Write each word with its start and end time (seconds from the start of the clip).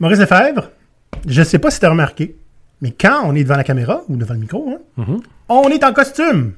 Maurice 0.00 0.18
Lefebvre, 0.20 0.70
je 1.26 1.42
sais 1.42 1.58
pas 1.58 1.70
si 1.70 1.80
tu 1.80 1.86
as 1.86 1.90
remarqué, 1.90 2.36
mais 2.82 2.90
quand 2.90 3.22
on 3.24 3.34
est 3.34 3.42
devant 3.44 3.56
la 3.56 3.64
caméra 3.64 4.02
ou 4.08 4.16
devant 4.16 4.34
le 4.34 4.40
micro, 4.40 4.68
hein, 4.70 4.78
Mhm. 4.96 5.20
on 5.48 5.68
est 5.68 5.82
en 5.84 5.92
costume. 5.92 6.52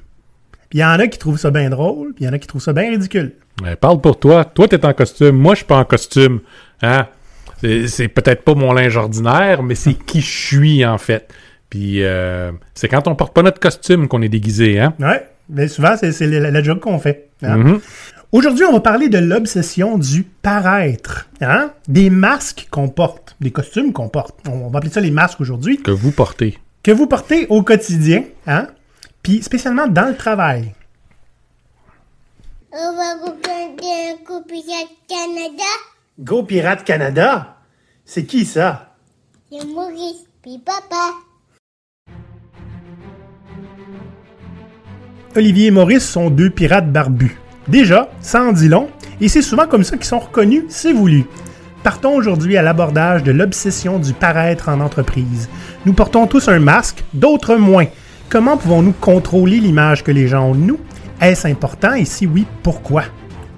Puis 0.69 0.79
il 0.79 0.81
y 0.81 0.85
en 0.85 0.99
a 0.99 1.07
qui 1.07 1.17
trouvent 1.17 1.39
ça 1.39 1.49
bien 1.49 1.69
drôle, 1.69 2.13
puis 2.13 2.23
il 2.25 2.27
y 2.27 2.29
en 2.29 2.33
a 2.33 2.37
qui 2.39 2.47
trouvent 2.47 2.61
ça 2.61 2.73
bien 2.73 2.89
ridicule. 2.89 3.33
Mais 3.63 3.75
parle 3.75 3.99
pour 4.01 4.19
toi. 4.19 4.45
Toi, 4.45 4.67
t'es 4.67 4.85
en 4.85 4.93
costume. 4.93 5.35
Moi, 5.35 5.53
je 5.55 5.59
suis 5.59 5.65
pas 5.65 5.77
en 5.77 5.83
costume. 5.85 6.41
Hein? 6.81 7.07
C'est, 7.87 8.07
peut-être 8.07 8.43
pas 8.43 8.53
mon 8.53 8.71
linge 8.71 8.95
ordinaire, 8.95 9.63
mais 9.63 9.75
c'est 9.75 9.93
qui 9.95 10.21
je 10.21 10.29
suis, 10.47 10.85
en 10.85 10.97
fait. 10.97 11.33
Puis 11.69 12.03
euh, 12.03 12.51
c'est 12.73 12.87
quand 12.87 13.07
on 13.07 13.15
porte 13.15 13.33
pas 13.33 13.41
notre 13.41 13.59
costume 13.59 14.07
qu'on 14.07 14.21
est 14.21 14.29
déguisé, 14.29 14.79
hein? 14.79 14.93
Ouais, 14.99 15.27
mais 15.49 15.67
souvent, 15.67 15.95
c'est 15.97 16.19
la, 16.27 16.51
la 16.51 16.63
joke 16.63 16.79
qu'on 16.79 16.99
fait. 16.99 17.29
hein. 17.43 17.57
Mhm. 17.57 17.79
Aujourd'hui, 18.31 18.63
on 18.63 18.73
va 18.73 18.79
parler 18.79 19.09
de 19.09 19.17
l'obsession 19.17 19.97
du 19.97 20.21
paraître. 20.21 21.27
Hein? 21.41 21.71
Des 21.87 22.11
masques 22.11 22.67
qu'on 22.69 22.87
porte, 22.87 23.35
des 23.41 23.49
costumes 23.49 23.91
qu'on 23.91 24.07
porte. 24.07 24.37
On 24.47 24.69
va 24.69 24.77
appeler 24.77 24.91
ça 24.91 25.01
les 25.01 25.09
masques 25.09 25.41
aujourd'hui. 25.41 25.81
Que 25.81 25.89
vous 25.89 26.11
portez. 26.11 26.59
Que 26.83 26.91
vous 26.91 27.07
portez 27.07 27.47
au 27.47 27.63
quotidien, 27.63 28.25
hein? 28.45 28.67
Puis 29.23 29.41
spécialement 29.41 29.87
dans 29.87 30.07
le 30.07 30.15
travail. 30.15 30.75
On 32.71 32.95
va 32.95 33.15
regarder 33.15 34.11
un 34.11 34.23
coup 34.23 34.43
Pirate 34.47 34.93
Canada. 35.07 35.63
Go 36.19 36.43
Pirate 36.43 36.83
Canada? 36.83 37.57
C'est 38.05 38.25
qui 38.25 38.45
ça? 38.45 38.95
C'est 39.51 39.65
Maurice, 39.65 40.27
puis 40.43 40.59
papa. 40.59 41.15
Olivier 45.35 45.67
et 45.67 45.71
Maurice 45.71 46.07
sont 46.07 46.29
deux 46.29 46.51
pirates 46.51 46.91
barbus. 46.91 47.35
Déjà, 47.69 48.09
ça 48.19 48.41
en 48.41 48.51
dit 48.51 48.67
long, 48.67 48.89
et 49.21 49.27
c'est 49.27 49.43
souvent 49.43 49.67
comme 49.67 49.83
ça 49.83 49.95
qu'ils 49.95 50.07
sont 50.07 50.17
reconnus, 50.17 50.63
c'est 50.69 50.91
voulu. 50.91 51.25
Partons 51.83 52.15
aujourd'hui 52.15 52.57
à 52.57 52.63
l'abordage 52.63 53.21
de 53.21 53.31
l'obsession 53.31 53.99
du 53.99 54.13
paraître 54.13 54.69
en 54.69 54.79
entreprise. 54.79 55.47
Nous 55.85 55.93
portons 55.93 56.25
tous 56.25 56.47
un 56.47 56.57
masque, 56.57 57.03
d'autres 57.13 57.57
moins. 57.57 57.85
Comment 58.27 58.57
pouvons-nous 58.57 58.93
contrôler 58.93 59.59
l'image 59.59 60.03
que 60.03 60.11
les 60.11 60.27
gens 60.27 60.49
ont 60.49 60.55
de 60.55 60.61
nous? 60.61 60.79
Est-ce 61.21 61.47
important? 61.47 61.93
Et 61.93 62.05
si 62.05 62.25
oui, 62.25 62.47
pourquoi? 62.63 63.03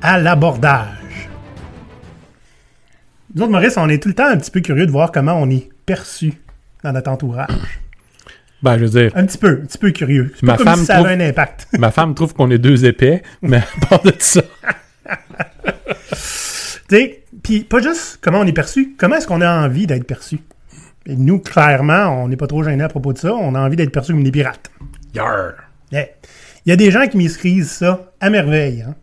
À 0.01 0.19
l'abordage. 0.19 1.29
Nous 3.33 3.43
autres, 3.43 3.51
Maurice, 3.53 3.77
on 3.77 3.87
est 3.87 4.03
tout 4.03 4.09
le 4.09 4.15
temps 4.15 4.27
un 4.27 4.37
petit 4.37 4.51
peu 4.51 4.59
curieux 4.59 4.87
de 4.87 4.91
voir 4.91 5.13
comment 5.13 5.35
on 5.35 5.49
est 5.49 5.69
perçu 5.85 6.33
dans 6.83 6.91
notre 6.91 7.09
entourage. 7.09 7.80
Ben, 8.63 8.77
je 8.77 8.85
veux 8.85 8.89
dire, 9.01 9.11
Un 9.15 9.25
petit 9.25 9.37
peu, 9.37 9.59
un 9.63 9.65
petit 9.65 9.77
peu 9.77 9.91
curieux. 9.91 10.31
C'est 10.35 10.45
pas 10.45 10.51
Ma 10.53 10.57
comme 10.57 10.67
femme 10.67 10.79
si 10.79 10.85
ça 10.85 10.93
trouve- 10.95 11.07
avait 11.07 11.23
un 11.23 11.29
impact. 11.29 11.67
ma 11.79 11.91
femme 11.91 12.13
trouve 12.13 12.33
qu'on 12.33 12.51
est 12.51 12.59
deux 12.59 12.85
épais, 12.85 13.23
mais 13.41 13.57
à 13.57 13.85
part 13.89 14.01
de 14.03 14.13
ça. 14.19 14.41
Tu 16.89 16.97
sais, 16.97 17.23
puis 17.41 17.63
pas 17.63 17.79
juste 17.81 18.19
comment 18.21 18.39
on 18.39 18.45
est 18.45 18.51
perçu, 18.53 18.95
comment 18.97 19.15
est-ce 19.15 19.27
qu'on 19.27 19.39
a 19.41 19.65
envie 19.65 19.87
d'être 19.87 20.03
perçu? 20.05 20.39
Et 21.05 21.15
nous, 21.15 21.39
clairement, 21.39 22.21
on 22.23 22.27
n'est 22.27 22.35
pas 22.35 22.47
trop 22.47 22.63
gênés 22.63 22.83
à 22.83 22.89
propos 22.89 23.13
de 23.13 23.17
ça, 23.17 23.33
on 23.33 23.55
a 23.55 23.59
envie 23.61 23.77
d'être 23.77 23.91
perçu 23.91 24.11
comme 24.11 24.23
des 24.23 24.31
pirates. 24.31 24.69
Yarr. 25.13 25.53
Yeah. 25.91 26.07
Il 26.65 26.69
y 26.69 26.71
a 26.73 26.75
des 26.75 26.91
gens 26.91 27.07
qui 27.07 27.17
maîtrisent 27.17 27.71
ça 27.71 28.11
à 28.19 28.29
merveille. 28.29 28.83
hein. 28.87 28.95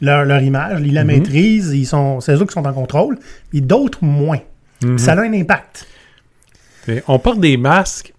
Leur, 0.00 0.24
leur 0.24 0.42
image, 0.42 0.80
ils 0.84 0.92
la 0.92 1.04
maîtrisent, 1.04 1.72
ils 1.72 1.86
sont, 1.86 2.20
c'est 2.20 2.34
eux 2.34 2.44
qui 2.44 2.52
sont 2.52 2.66
en 2.66 2.72
contrôle, 2.72 3.16
et 3.52 3.60
d'autres 3.60 4.02
moins. 4.04 4.40
Puis 4.80 4.98
Ça 4.98 5.12
a 5.12 5.20
un 5.20 5.32
impact. 5.32 5.86
On 7.06 7.18
porte 7.18 7.38
des 7.40 7.56
masques. 7.56 8.12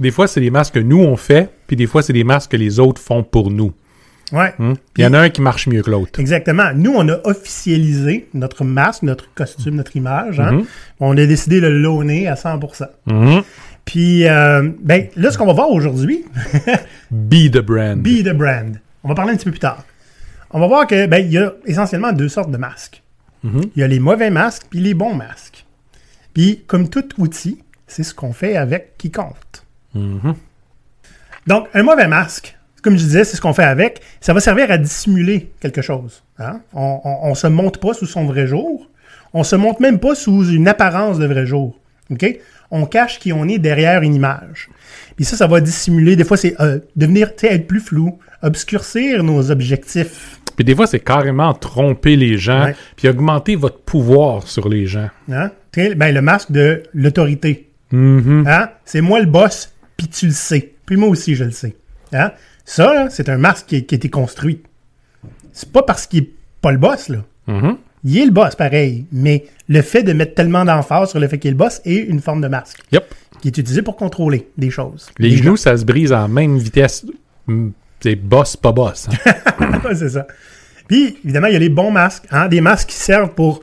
Des 0.00 0.10
fois, 0.10 0.26
c'est 0.26 0.40
des 0.40 0.50
masques 0.50 0.74
que 0.74 0.80
nous, 0.80 1.00
on 1.00 1.16
fait, 1.16 1.50
puis 1.66 1.76
des 1.76 1.86
fois, 1.86 2.02
c'est 2.02 2.12
des 2.12 2.24
masques 2.24 2.52
que 2.52 2.56
les 2.56 2.78
autres 2.80 3.00
font 3.00 3.22
pour 3.22 3.50
nous. 3.50 3.72
Ouais. 4.32 4.54
Hein? 4.58 4.72
Il 4.96 5.02
y 5.04 5.06
en 5.06 5.12
a 5.12 5.18
un 5.20 5.28
qui 5.28 5.42
marche 5.42 5.66
mieux 5.66 5.82
que 5.82 5.90
l'autre. 5.90 6.18
Exactement. 6.18 6.72
Nous, 6.74 6.92
on 6.96 7.06
a 7.10 7.18
officialisé 7.24 8.28
notre 8.32 8.64
masque, 8.64 9.02
notre 9.02 9.28
costume, 9.34 9.74
notre 9.74 9.94
image. 9.96 10.40
hein. 10.40 10.52
Mhm. 10.52 10.64
On 11.00 11.12
a 11.18 11.26
décidé 11.26 11.60
de 11.60 11.66
le 11.66 11.78
loaner 11.78 12.28
à 12.28 12.34
100%. 12.34 12.86
Mhm. 13.06 13.42
Puis, 13.84 14.26
euh, 14.26 14.70
ben, 14.80 15.08
là, 15.16 15.30
ce 15.30 15.36
qu'on 15.36 15.44
va 15.46 15.52
voir 15.52 15.70
aujourd'hui, 15.70 16.24
Be 17.10 17.50
the 17.50 17.58
brand. 17.58 18.00
Be 18.00 18.22
the 18.24 18.32
brand. 18.32 18.78
On 19.04 19.08
va 19.08 19.14
parler 19.14 19.32
un 19.32 19.36
petit 19.36 19.44
peu 19.44 19.50
plus 19.50 19.60
tard. 19.60 19.84
On 20.50 20.60
va 20.60 20.66
voir 20.66 20.86
que 20.86 21.06
ben, 21.06 21.18
il 21.18 21.32
y 21.32 21.38
a 21.38 21.52
essentiellement 21.66 22.12
deux 22.12 22.28
sortes 22.28 22.50
de 22.50 22.56
masques. 22.56 23.02
Mhm. 23.42 23.62
Il 23.76 23.80
y 23.80 23.82
a 23.82 23.88
les 23.88 23.98
mauvais 24.00 24.30
masques 24.30 24.62
puis 24.70 24.80
les 24.80 24.94
bons 24.94 25.14
masques. 25.14 25.66
Puis 26.32 26.62
comme 26.66 26.88
tout 26.88 27.04
outil, 27.18 27.58
c'est 27.86 28.02
ce 28.04 28.14
qu'on 28.14 28.32
fait 28.32 28.56
avec 28.56 28.96
qui 28.96 29.10
compte. 29.10 29.61
Mhm. 29.94 30.34
Donc 31.46 31.66
un 31.74 31.82
mauvais 31.82 32.08
masque, 32.08 32.56
comme 32.82 32.94
je 32.96 33.04
disais, 33.04 33.24
c'est 33.24 33.36
ce 33.36 33.40
qu'on 33.40 33.52
fait 33.52 33.64
avec. 33.64 34.00
Ça 34.20 34.32
va 34.32 34.40
servir 34.40 34.70
à 34.70 34.78
dissimuler 34.78 35.52
quelque 35.60 35.82
chose. 35.82 36.22
hein. 36.38 36.60
On, 36.72 37.00
on 37.04 37.34
se 37.34 37.46
montre 37.46 37.78
pas 37.80 37.94
sous 37.94 38.06
son 38.06 38.24
vrai 38.24 38.46
jour. 38.46 38.88
On 39.34 39.44
se 39.44 39.56
montre 39.56 39.80
même 39.80 39.98
pas 39.98 40.14
sous 40.14 40.50
une 40.50 40.68
apparence 40.68 41.18
de 41.18 41.26
vrai 41.26 41.46
jour. 41.46 41.78
OK? 42.10 42.38
On 42.70 42.86
cache 42.86 43.18
qui 43.18 43.32
on 43.32 43.46
est 43.48 43.58
derrière 43.58 44.02
une 44.02 44.14
image. 44.14 44.68
Puis 45.16 45.24
ça, 45.24 45.36
ça 45.36 45.46
va 45.46 45.60
dissimuler. 45.60 46.16
Des 46.16 46.24
fois, 46.24 46.36
c'est 46.36 46.58
euh, 46.60 46.78
devenir, 46.96 47.30
être 47.42 47.66
plus 47.66 47.80
flou, 47.80 48.18
obscurcir 48.42 49.22
nos 49.22 49.50
objectifs. 49.50 50.40
Puis 50.56 50.64
des 50.64 50.74
fois, 50.74 50.86
c'est 50.86 51.00
carrément 51.00 51.54
tromper 51.54 52.14
les 52.16 52.36
gens, 52.36 52.64
Ouais. 52.64 52.76
puis 52.96 53.08
augmenter 53.08 53.56
votre 53.56 53.78
pouvoir 53.80 54.46
sur 54.46 54.68
les 54.68 54.86
gens. 54.86 55.08
Hein? 55.30 55.50
Ben, 55.96 56.14
le 56.14 56.20
masque 56.20 56.50
de 56.52 56.82
l'autorité. 56.92 57.68
Hein? 57.92 58.68
C'est 58.84 59.00
moi 59.00 59.20
le 59.20 59.26
boss, 59.26 59.71
puis 60.02 60.08
tu 60.08 60.26
le 60.26 60.32
sais. 60.32 60.72
Puis 60.86 60.96
moi 60.96 61.08
aussi, 61.08 61.34
je 61.34 61.44
le 61.44 61.50
sais. 61.52 61.76
Hein? 62.12 62.32
Ça, 62.64 63.08
c'est 63.10 63.28
un 63.28 63.38
masque 63.38 63.66
qui, 63.66 63.84
qui 63.84 63.94
a 63.94 63.96
été 63.96 64.10
construit. 64.10 64.62
C'est 65.52 65.70
pas 65.70 65.82
parce 65.82 66.06
qu'il 66.06 66.22
est 66.24 66.30
pas 66.60 66.72
le 66.72 66.78
boss, 66.78 67.08
là. 67.08 67.18
Mhm. 67.46 67.76
Il 68.04 68.18
est 68.18 68.24
le 68.24 68.30
boss, 68.32 68.54
pareil. 68.56 69.06
Mais 69.12 69.44
le 69.68 69.80
fait 69.82 70.02
de 70.02 70.12
mettre 70.12 70.34
tellement 70.34 70.64
d'emphase 70.64 71.10
sur 71.10 71.20
le 71.20 71.28
fait 71.28 71.38
qu'il 71.38 71.48
est 71.48 71.52
le 71.52 71.56
boss 71.58 71.80
est 71.84 71.96
une 71.98 72.20
forme 72.20 72.40
de 72.40 72.48
masque 72.48 72.78
Yep. 72.90 73.04
qui 73.40 73.48
est 73.48 73.58
utilisé 73.58 73.82
pour 73.82 73.96
contrôler 73.96 74.48
des 74.58 74.70
choses. 74.70 75.10
Les 75.18 75.30
Des 75.30 75.36
genoux, 75.36 75.56
ça 75.56 75.76
se 75.76 75.84
brise 75.84 76.12
en 76.12 76.26
même 76.28 76.58
vitesse. 76.58 77.04
Mm, 77.46 77.68
C'est 78.00 78.16
boss, 78.16 78.56
pas 78.56 78.72
boss. 78.72 79.08
hein. 79.08 79.80
C'est 79.94 80.08
ça. 80.10 80.26
Puis, 80.88 81.16
évidemment, 81.24 81.46
il 81.46 81.52
y 81.52 81.56
a 81.56 81.60
les 81.60 81.68
bons 81.68 81.90
masques, 81.92 82.24
hein, 82.30 82.48
des 82.48 82.60
masques 82.60 82.88
qui 82.88 82.96
servent 82.96 83.34
pour. 83.34 83.62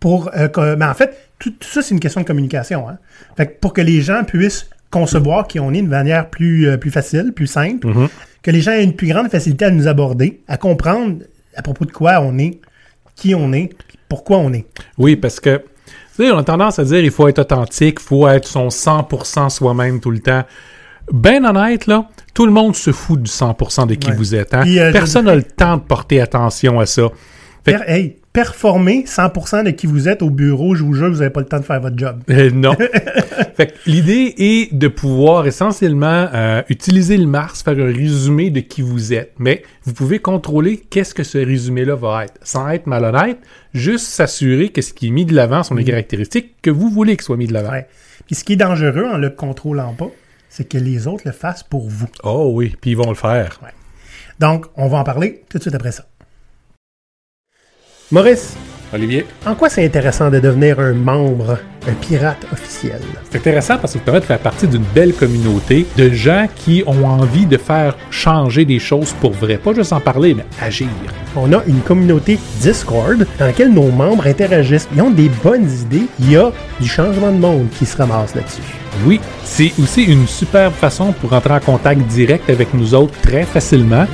pour 0.00 0.30
euh, 0.36 0.48
que- 0.48 0.74
ben, 0.74 0.90
en 0.90 0.94
fait, 0.94 1.16
tout, 1.38 1.50
tout 1.52 1.68
ça, 1.68 1.82
c'est 1.82 1.94
une 1.94 2.00
question 2.00 2.20
de 2.20 2.26
communication. 2.26 2.88
Hein. 2.88 2.98
Fait 3.36 3.46
que 3.46 3.58
pour 3.60 3.72
que 3.72 3.80
les 3.80 4.00
gens 4.00 4.24
puissent 4.24 4.68
concevoir 4.90 5.46
qui 5.46 5.60
on 5.60 5.72
est 5.72 5.82
de 5.82 5.88
manière 5.88 6.30
plus, 6.30 6.68
euh, 6.68 6.76
plus 6.76 6.90
facile, 6.90 7.32
plus 7.34 7.46
simple, 7.46 7.86
Mhm. 7.88 8.08
que 8.42 8.50
les 8.50 8.60
gens 8.60 8.72
aient 8.72 8.84
une 8.84 8.94
plus 8.96 9.08
grande 9.08 9.28
facilité 9.28 9.66
à 9.66 9.70
nous 9.70 9.86
aborder, 9.86 10.40
à 10.48 10.56
comprendre 10.56 11.16
à 11.56 11.62
propos 11.62 11.84
de 11.84 11.92
quoi 11.92 12.20
on 12.22 12.38
est, 12.38 12.58
qui 13.16 13.34
on 13.34 13.52
est, 13.52 13.70
pourquoi 14.08 14.38
on 14.38 14.52
est. 14.52 14.64
Oui, 14.96 15.16
parce 15.16 15.40
que, 15.40 15.56
tu 15.58 16.24
sais, 16.24 16.30
on 16.30 16.38
a 16.38 16.44
tendance 16.44 16.78
à 16.78 16.84
dire 16.84 17.00
il 17.00 17.10
faut 17.10 17.28
être 17.28 17.40
authentique, 17.40 17.98
il 18.00 18.04
faut 18.04 18.26
être 18.28 18.46
son 18.46 18.70
100% 18.70 19.48
soi-même 19.50 20.00
tout 20.00 20.10
le 20.10 20.20
temps. 20.20 20.44
Ben 21.12 21.44
honnête, 21.44 21.86
là, 21.86 22.06
tout 22.34 22.44
le 22.46 22.52
monde 22.52 22.76
se 22.76 22.92
fout 22.92 23.20
du 23.22 23.30
100% 23.30 23.86
de 23.86 23.94
qui 23.94 24.10
Ouais. 24.10 24.16
vous 24.16 24.34
êtes. 24.34 24.52
hein? 24.54 24.60
Puis, 24.62 24.78
euh, 24.78 24.92
Personne 24.92 25.24
n'a 25.24 25.34
le 25.34 25.42
temps 25.42 25.76
de 25.78 25.82
porter 25.82 26.20
attention 26.20 26.78
à 26.80 26.86
ça. 26.86 27.08
Fait 27.64 27.72
Per- 27.78 27.84
hey, 27.90 28.16
performer 28.38 29.02
100% 29.04 29.64
de 29.64 29.70
qui 29.70 29.88
vous 29.88 30.08
êtes 30.08 30.22
au 30.22 30.30
bureau, 30.30 30.76
je 30.76 30.84
vous 30.84 30.94
jure, 30.94 31.10
vous 31.10 31.18
n'avez 31.18 31.30
pas 31.30 31.40
le 31.40 31.46
temps 31.46 31.58
de 31.58 31.64
faire 31.64 31.80
votre 31.80 31.98
job. 31.98 32.22
Euh, 32.30 32.50
non. 32.52 32.74
fait 33.56 33.66
que 33.66 33.72
l'idée 33.86 34.32
est 34.38 34.72
de 34.72 34.86
pouvoir 34.86 35.46
essentiellement 35.48 36.28
euh, 36.32 36.62
utiliser 36.68 37.16
le 37.16 37.26
Mars, 37.26 37.64
faire 37.64 37.76
un 37.80 37.86
résumé 37.86 38.50
de 38.50 38.60
qui 38.60 38.80
vous 38.80 39.12
êtes. 39.12 39.32
Mais 39.40 39.64
vous 39.82 39.92
pouvez 39.92 40.20
contrôler 40.20 40.76
qu'est-ce 40.76 41.14
que 41.14 41.24
ce 41.24 41.38
résumé-là 41.38 41.96
va 41.96 42.26
être, 42.26 42.34
sans 42.42 42.68
être 42.68 42.86
malhonnête, 42.86 43.38
juste 43.74 44.06
s'assurer 44.06 44.68
que 44.68 44.82
ce 44.82 44.92
qui 44.92 45.08
est 45.08 45.10
mis 45.10 45.24
de 45.24 45.34
l'avant 45.34 45.64
sont 45.64 45.74
les 45.74 45.82
caractéristiques 45.82 46.54
que 46.62 46.70
vous 46.70 46.90
voulez 46.90 47.16
qu'il 47.16 47.24
soit 47.24 47.36
mis 47.36 47.48
de 47.48 47.54
l'avant. 47.54 47.72
Ouais. 47.72 47.88
Puis 48.26 48.36
ce 48.36 48.44
qui 48.44 48.52
est 48.52 48.56
dangereux 48.56 49.06
en 49.12 49.18
le 49.18 49.30
contrôlant 49.30 49.94
pas, 49.94 50.10
c'est 50.48 50.68
que 50.68 50.78
les 50.78 51.08
autres 51.08 51.24
le 51.24 51.32
fassent 51.32 51.64
pour 51.64 51.88
vous. 51.88 52.08
Oh 52.22 52.52
oui, 52.54 52.76
puis 52.80 52.92
ils 52.92 52.96
vont 52.96 53.08
le 53.08 53.16
faire. 53.16 53.58
Donc, 54.38 54.66
on 54.76 54.86
va 54.86 54.98
en 54.98 55.04
parler 55.04 55.42
tout 55.48 55.58
de 55.58 55.62
suite 55.62 55.74
après 55.74 55.90
ça. 55.90 56.04
Maurice, 58.10 58.56
Olivier, 58.94 59.26
en 59.44 59.54
quoi 59.54 59.68
c'est 59.68 59.84
intéressant 59.84 60.30
de 60.30 60.40
devenir 60.40 60.80
un 60.80 60.94
membre, 60.94 61.58
un 61.86 61.92
pirate 61.92 62.38
officiel? 62.50 63.02
c'est 63.30 63.36
intéressant 63.36 63.76
parce 63.76 63.92
que 63.92 63.98
ça 63.98 64.04
permet 64.06 64.20
de 64.20 64.24
faire 64.24 64.38
partie 64.38 64.66
d'une 64.66 64.84
belle 64.94 65.12
communauté 65.12 65.84
de 65.98 66.08
gens 66.08 66.46
qui 66.56 66.82
ont 66.86 67.04
envie 67.04 67.44
de 67.44 67.58
faire 67.58 67.98
changer 68.10 68.64
des 68.64 68.78
choses 68.78 69.12
pour 69.20 69.32
vrai. 69.32 69.58
Pas 69.58 69.74
juste 69.74 69.92
en 69.92 70.00
parler, 70.00 70.32
mais 70.32 70.46
agir. 70.58 70.88
On 71.36 71.52
a 71.52 71.62
une 71.66 71.80
communauté 71.80 72.38
Discord 72.62 73.26
dans 73.38 73.44
laquelle 73.44 73.74
nos 73.74 73.90
membres 73.90 74.26
interagissent. 74.26 74.88
Ils 74.94 75.02
ont 75.02 75.10
des 75.10 75.28
bonnes 75.44 75.68
idées. 75.82 76.06
Il 76.18 76.32
y 76.32 76.36
a 76.38 76.50
du 76.80 76.88
changement 76.88 77.30
de 77.30 77.38
monde 77.38 77.66
qui 77.78 77.84
se 77.84 77.94
ramasse 77.94 78.34
là-dessus. 78.34 78.62
Oui, 79.06 79.20
c'est 79.44 79.70
aussi 79.82 80.04
une 80.04 80.26
superbe 80.26 80.72
façon 80.72 81.12
pour 81.12 81.34
entrer 81.34 81.52
en 81.52 81.60
contact 81.60 82.00
direct 82.06 82.48
avec 82.48 82.72
nous 82.72 82.94
autres 82.94 83.20
très 83.20 83.44
facilement, 83.44 84.06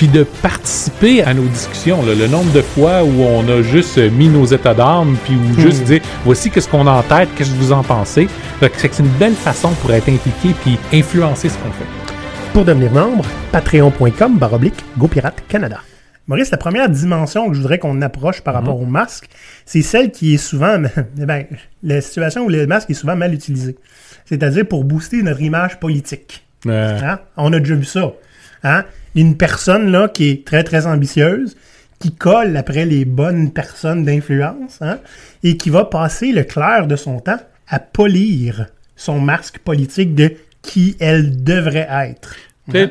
puis 0.00 0.08
de 0.08 0.22
participer 0.22 1.22
à 1.22 1.34
nos 1.34 1.42
discussions. 1.42 2.02
là. 2.06 2.14
Le 2.14 2.26
nombre 2.26 2.50
de 2.54 2.62
fois 2.62 3.04
où 3.04 3.20
on 3.20 3.46
a 3.50 3.60
juste 3.60 3.98
mis 3.98 4.30
nos 4.30 4.46
états 4.46 4.72
d'âme, 4.72 5.18
puis 5.24 5.34
ou 5.34 5.60
juste 5.60 5.84
dire 5.84 6.00
voici 6.24 6.50
qu'est-ce 6.50 6.70
qu'on 6.70 6.86
a 6.86 6.90
en 6.90 7.02
tête, 7.02 7.28
qu'est-ce 7.36 7.50
que 7.50 7.56
vous 7.56 7.70
en 7.70 7.82
pensez. 7.82 8.26
C'est 8.78 8.98
une 8.98 9.10
belle 9.18 9.34
façon 9.34 9.72
pour 9.82 9.92
être 9.92 10.08
impliqué 10.08 10.54
puis 10.62 10.78
influencer 10.94 11.50
ce 11.50 11.58
qu'on 11.58 11.70
fait. 11.72 11.84
Pour 12.54 12.64
devenir 12.64 12.90
membre, 12.92 13.26
patreon.com 13.52 14.38
baroblique 14.38 14.82
GoPirate 14.96 15.42
Canada. 15.48 15.80
Maurice, 16.26 16.50
la 16.50 16.56
première 16.56 16.88
dimension 16.88 17.48
que 17.50 17.54
je 17.54 17.60
voudrais 17.60 17.78
qu'on 17.78 18.00
approche 18.00 18.40
par 18.40 18.54
rapport 18.54 18.80
au 18.80 18.86
masque, 18.86 19.28
c'est 19.66 19.82
celle 19.82 20.12
qui 20.12 20.32
est 20.32 20.38
souvent, 20.38 20.78
ben, 21.16 21.44
la 21.82 22.00
situation 22.00 22.46
où 22.46 22.48
le 22.48 22.66
masque 22.66 22.88
est 22.88 22.94
souvent 22.94 23.16
mal 23.16 23.34
utilisé. 23.34 23.76
C'est-à-dire 24.24 24.66
pour 24.66 24.84
booster 24.84 25.22
notre 25.22 25.42
image 25.42 25.78
politique. 25.78 26.46
Euh, 26.66 26.98
Hein? 27.02 27.18
On 27.36 27.52
a 27.52 27.58
déjà 27.58 27.74
vu 27.74 27.84
ça. 27.84 28.14
Hein? 28.64 28.84
Une 29.14 29.36
personne 29.36 29.90
là 29.90 30.08
qui 30.08 30.30
est 30.30 30.46
très 30.46 30.64
très 30.64 30.86
ambitieuse, 30.86 31.56
qui 31.98 32.14
colle 32.14 32.56
après 32.56 32.86
les 32.86 33.04
bonnes 33.04 33.52
personnes 33.52 34.04
d'influence, 34.04 34.78
hein? 34.80 34.98
et 35.42 35.56
qui 35.56 35.70
va 35.70 35.84
passer 35.84 36.32
le 36.32 36.44
clair 36.44 36.86
de 36.86 36.96
son 36.96 37.20
temps 37.20 37.40
à 37.68 37.78
polir 37.78 38.66
son 38.96 39.20
masque 39.20 39.58
politique 39.58 40.14
de 40.14 40.32
qui 40.62 40.96
elle 41.00 41.42
devrait 41.42 41.88
être. 41.90 42.34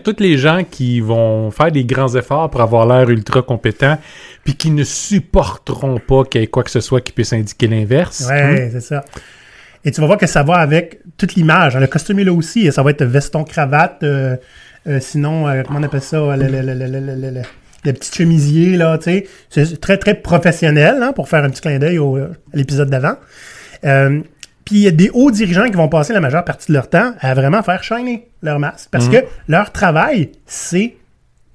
Tous 0.03 0.15
les 0.19 0.37
gens 0.37 0.63
qui 0.69 0.99
vont 0.99 1.51
faire 1.51 1.71
des 1.71 1.85
grands 1.85 2.13
efforts 2.13 2.49
pour 2.49 2.61
avoir 2.61 2.85
l'air 2.85 3.09
ultra 3.09 3.41
compétent, 3.41 3.97
puis 4.43 4.55
qui 4.55 4.71
ne 4.71 4.83
supporteront 4.83 5.99
pas 5.99 6.25
qu'il 6.25 6.41
y 6.41 6.43
ait 6.43 6.47
quoi 6.47 6.63
que 6.63 6.71
ce 6.71 6.81
soit 6.81 6.99
qui 6.99 7.13
puisse 7.13 7.31
indiquer 7.31 7.67
l'inverse. 7.67 8.25
Ouais, 8.27 8.69
c'est 8.73 8.81
ça. 8.81 9.05
Et 9.85 9.91
tu 9.91 10.01
vas 10.01 10.07
voir 10.07 10.19
que 10.19 10.27
ça 10.27 10.43
va 10.43 10.55
avec 10.55 10.99
toute 11.17 11.35
l'image. 11.35 11.77
Le 11.77 11.87
costume 11.87 12.19
est 12.19 12.25
là 12.25 12.33
aussi. 12.33 12.69
Ça 12.71 12.83
va 12.83 12.91
être 12.91 13.05
veston, 13.05 13.45
cravate. 13.45 14.03
euh, 14.03 14.35
sinon, 14.99 15.47
euh, 15.47 15.63
comment 15.65 15.79
on 15.79 15.83
appelle 15.83 16.01
ça? 16.01 16.35
Le, 16.35 16.47
le, 16.47 16.61
le, 16.61 17.41
le, 17.85 17.93
petit 17.93 18.11
chemisier, 18.13 18.75
là, 18.77 18.97
tu 18.97 19.03
sais. 19.05 19.27
C'est 19.49 19.79
très, 19.79 19.97
très 19.97 20.15
professionnel, 20.15 21.01
hein, 21.01 21.13
pour 21.13 21.29
faire 21.29 21.43
un 21.43 21.49
petit 21.49 21.61
clin 21.61 21.79
d'œil 21.79 21.97
au- 21.99 22.17
à 22.17 22.27
l'épisode 22.53 22.89
d'avant. 22.89 23.15
Euh, 23.85 24.19
puis 24.65 24.75
il 24.75 24.81
y 24.81 24.87
a 24.87 24.91
des 24.91 25.09
hauts 25.13 25.31
dirigeants 25.31 25.65
qui 25.67 25.75
vont 25.77 25.87
passer 25.89 26.13
la 26.13 26.19
majeure 26.19 26.43
partie 26.45 26.67
de 26.67 26.73
leur 26.73 26.89
temps 26.89 27.13
à 27.19 27.33
vraiment 27.33 27.63
faire 27.63 27.81
shiner 27.83 28.27
leur 28.43 28.59
masque. 28.59 28.89
Parce 28.91 29.07
que 29.09 29.17
leur 29.47 29.71
travail, 29.71 30.31
c'est 30.45 30.95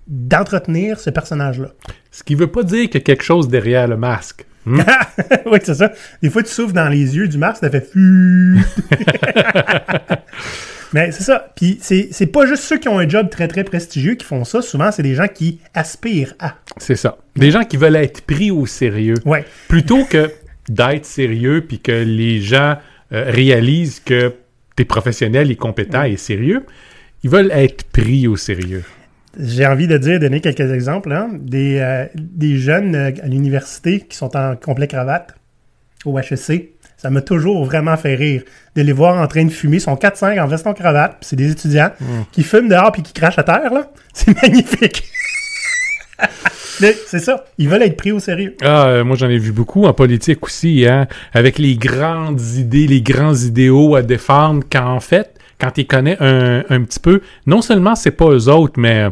d'entretenir 0.08 0.98
ce 0.98 1.10
personnage-là. 1.10 1.68
Ce 2.10 2.22
qui 2.22 2.34
veut 2.34 2.48
pas 2.48 2.62
dire 2.62 2.84
qu'il 2.86 2.94
y 2.94 2.98
a 2.98 3.00
quelque 3.00 3.22
chose 3.24 3.48
derrière 3.48 3.86
le 3.88 3.96
masque. 3.96 4.44
Hmm? 4.66 4.80
oui, 5.46 5.58
c'est 5.62 5.74
ça. 5.74 5.92
Des 6.22 6.30
fois, 6.30 6.42
tu 6.42 6.50
souffles 6.50 6.72
dans 6.72 6.88
les 6.88 7.16
yeux 7.16 7.28
du 7.28 7.38
masque, 7.38 7.60
ça 7.60 7.70
fait. 7.70 7.88
Mais 10.94 11.10
c'est 11.10 11.24
ça. 11.24 11.52
Puis 11.56 11.78
c'est 11.82 12.08
c'est 12.12 12.28
pas 12.28 12.46
juste 12.46 12.62
ceux 12.62 12.78
qui 12.78 12.88
ont 12.88 12.98
un 13.00 13.08
job 13.08 13.28
très 13.28 13.48
très 13.48 13.64
prestigieux 13.64 14.14
qui 14.14 14.24
font 14.24 14.44
ça. 14.44 14.62
Souvent, 14.62 14.92
c'est 14.92 15.02
des 15.02 15.16
gens 15.16 15.26
qui 15.26 15.58
aspirent 15.74 16.34
à. 16.38 16.54
C'est 16.76 16.94
ça. 16.94 17.18
Des 17.34 17.50
gens 17.50 17.64
qui 17.64 17.76
veulent 17.76 17.96
être 17.96 18.22
pris 18.22 18.52
au 18.52 18.64
sérieux. 18.64 19.16
Ouais. 19.26 19.44
Plutôt 19.68 20.04
que 20.04 20.30
d'être 20.68 21.04
sérieux 21.04 21.64
puis 21.66 21.80
que 21.80 21.90
les 21.90 22.40
gens 22.40 22.76
euh, 23.12 23.24
réalisent 23.28 24.00
que 24.00 24.34
t'es 24.76 24.84
professionnel 24.84 25.50
et 25.50 25.56
compétent 25.56 26.04
et 26.04 26.16
sérieux, 26.16 26.64
ils 27.24 27.30
veulent 27.30 27.50
être 27.50 27.84
pris 27.90 28.28
au 28.28 28.36
sérieux. 28.36 28.84
J'ai 29.36 29.66
envie 29.66 29.88
de 29.88 29.98
dire, 29.98 30.20
donner 30.20 30.40
quelques 30.40 30.72
exemples. 30.72 31.12
Hein. 31.12 31.30
Des, 31.34 31.78
euh, 31.80 32.06
des 32.14 32.56
jeunes 32.56 32.94
euh, 32.94 33.10
à 33.20 33.26
l'université 33.26 33.98
qui 34.00 34.16
sont 34.16 34.36
en 34.36 34.54
complet 34.54 34.86
cravate 34.86 35.34
au 36.04 36.16
HEC. 36.16 36.73
Ça 37.04 37.10
m'a 37.10 37.20
toujours 37.20 37.66
vraiment 37.66 37.98
fait 37.98 38.14
rire 38.14 38.44
de 38.76 38.80
les 38.80 38.92
voir 38.92 39.22
en 39.22 39.26
train 39.26 39.44
de 39.44 39.50
fumer. 39.50 39.76
Ils 39.76 39.80
sont 39.82 39.94
4-5 39.94 40.40
en 40.40 40.46
veston 40.46 40.72
cravate. 40.72 41.18
puis 41.20 41.28
c'est 41.28 41.36
des 41.36 41.50
étudiants 41.50 41.90
qui 42.32 42.42
fument 42.42 42.66
dehors 42.66 42.92
puis 42.92 43.02
qui 43.02 43.12
crachent 43.12 43.38
à 43.38 43.42
terre. 43.42 43.74
là. 43.74 43.90
C'est 44.14 44.34
magnifique. 44.42 45.04
C'est 47.06 47.18
ça. 47.18 47.44
Ils 47.58 47.68
veulent 47.68 47.82
être 47.82 47.98
pris 47.98 48.10
au 48.10 48.20
sérieux. 48.20 48.56
Ah, 48.62 48.86
euh, 48.86 49.04
moi 49.04 49.16
j'en 49.16 49.28
ai 49.28 49.36
vu 49.36 49.52
beaucoup 49.52 49.84
en 49.84 49.92
politique 49.92 50.42
aussi, 50.46 50.86
hein, 50.88 51.06
avec 51.34 51.58
les 51.58 51.76
grandes 51.76 52.40
idées, 52.56 52.86
les 52.86 53.02
grands 53.02 53.34
idéaux 53.34 53.96
à 53.96 54.00
défendre, 54.00 54.62
quand 54.72 54.86
en 54.86 55.00
fait, 55.00 55.38
quand 55.60 55.72
tu 55.72 55.84
connais 55.84 56.16
un, 56.20 56.64
un 56.70 56.82
petit 56.84 57.00
peu, 57.00 57.20
non 57.44 57.60
seulement 57.60 57.96
c'est 57.96 58.12
pas 58.12 58.30
eux 58.30 58.48
autres, 58.48 58.80
mais 58.80 59.08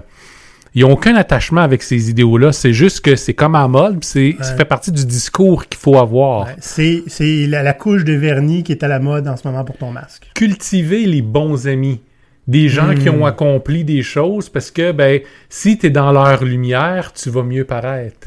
ils 0.74 0.84
ont 0.84 0.92
aucun 0.92 1.14
attachement 1.16 1.60
avec 1.60 1.82
ces 1.82 2.08
idéaux-là. 2.10 2.52
C'est 2.52 2.72
juste 2.72 3.00
que 3.00 3.14
c'est 3.16 3.34
comme 3.34 3.54
en 3.54 3.68
mode, 3.68 4.02
c'est, 4.04 4.36
ça 4.40 4.56
fait 4.56 4.64
partie 4.64 4.90
du 4.92 5.04
discours 5.04 5.66
qu'il 5.66 5.78
faut 5.78 5.98
avoir. 5.98 6.46
Ouais, 6.46 6.56
C'est 6.60 7.02
c'est 7.06 7.46
la, 7.46 7.62
la 7.62 7.74
couche 7.74 8.04
de 8.04 8.14
vernis 8.14 8.62
qui 8.62 8.72
est 8.72 8.82
à 8.82 8.88
la 8.88 8.98
mode 8.98 9.28
en 9.28 9.36
ce 9.36 9.46
moment 9.46 9.64
pour 9.64 9.76
ton 9.76 9.90
masque. 9.90 10.30
Cultiver 10.34 11.04
les 11.06 11.22
bons 11.22 11.66
amis. 11.68 12.00
Des 12.48 12.68
gens 12.68 12.94
qui 12.94 13.08
ont 13.08 13.24
accompli 13.24 13.84
des 13.84 14.02
choses 14.02 14.48
parce 14.48 14.72
que, 14.72 14.90
ben, 14.90 15.20
si 15.48 15.78
t'es 15.78 15.90
dans 15.90 16.10
leur 16.10 16.42
lumière, 16.44 17.12
tu 17.12 17.30
vas 17.30 17.44
mieux 17.44 17.64
paraître. 17.64 18.26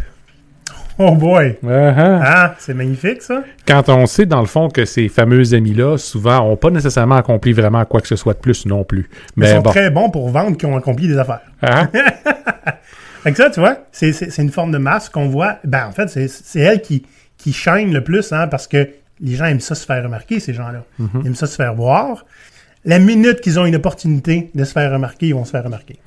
Oh 1.00 1.14
boy! 1.14 1.58
Uh-huh. 1.64 2.20
Ah, 2.24 2.56
c'est 2.58 2.74
magnifique 2.74 3.22
ça. 3.22 3.44
Quand 3.68 3.90
on 3.90 4.06
sait, 4.06 4.26
dans 4.26 4.40
le 4.40 4.46
fond, 4.46 4.70
que 4.70 4.86
ces 4.86 5.10
fameux 5.10 5.54
amis-là, 5.54 5.98
souvent, 5.98 6.38
n'ont 6.46 6.56
pas 6.56 6.70
nécessairement 6.70 7.16
accompli 7.16 7.52
vraiment 7.52 7.84
quoi 7.84 8.00
que 8.00 8.08
ce 8.08 8.16
soit 8.16 8.34
de 8.34 8.40
plus 8.40 8.66
non 8.66 8.84
plus. 8.86 9.10
Mais 9.36 9.50
ils 9.50 9.56
sont 9.56 9.62
bon. 9.62 9.72
très 9.72 9.90
bons 9.90 10.10
pour 10.10 10.30
vendre 10.30 10.56
qui 10.56 10.66
ont 10.66 10.78
accompli 10.78 11.08
des 11.10 11.18
affaires. 11.18 11.42
Hein? 11.62 11.90
Fait 13.24 13.32
que 13.32 13.38
ça, 13.38 13.50
tu 13.50 13.60
vois, 13.60 13.78
c'est- 13.92 14.38
une 14.38 14.52
forme 14.52 14.72
de 14.72 14.78
masque 14.78 15.12
qu'on 15.14 15.28
voit. 15.28 15.58
Ben, 15.64 15.88
en 15.88 15.92
fait, 15.92 16.08
c'est- 16.10 16.28
c'est 16.30 16.60
elle 16.60 16.82
qui, 16.82 17.04
qui 17.38 17.52
shine 17.54 17.92
le 17.92 18.04
plus, 18.04 18.32
hein, 18.32 18.48
parce 18.48 18.68
que 18.68 18.88
les 19.20 19.36
gens 19.36 19.46
aiment 19.46 19.60
ça 19.60 19.76
se 19.76 19.86
faire 19.86 20.04
remarquer, 20.04 20.40
ces 20.40 20.54
gens-là. 20.54 20.84
Ils 21.00 21.28
aiment 21.28 21.36
ça 21.36 21.48
se 21.48 21.56
faire 21.56 21.74
voir. 21.74 22.26
La 22.86 23.00
minute 23.00 23.42
qu'ils 23.42 23.60
ont 23.60 23.66
une 23.66 23.76
opportunité 23.76 24.52
de 24.54 24.64
se 24.64 24.72
faire 24.72 24.92
remarquer, 24.92 25.28
ils 25.28 25.34
vont 25.34 25.44
se 25.44 25.52
faire 25.52 25.64
remarquer. 25.64 25.98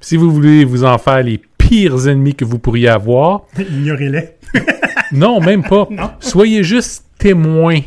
si 0.00 0.16
vous 0.16 0.30
voulez 0.30 0.64
vous 0.64 0.84
en 0.84 0.96
faire 0.98 1.22
les 1.22 1.40
pires 1.58 2.08
ennemis 2.08 2.34
que 2.36 2.44
vous 2.44 2.58
pourriez 2.60 2.88
avoir, 2.88 3.42
Ignorez-les. 3.58 4.36
non, 5.12 5.40
même 5.40 5.62
pas. 5.62 5.86
Non. 5.90 6.10
Soyez 6.20 6.62
juste 6.62 7.04
témoins 7.18 7.80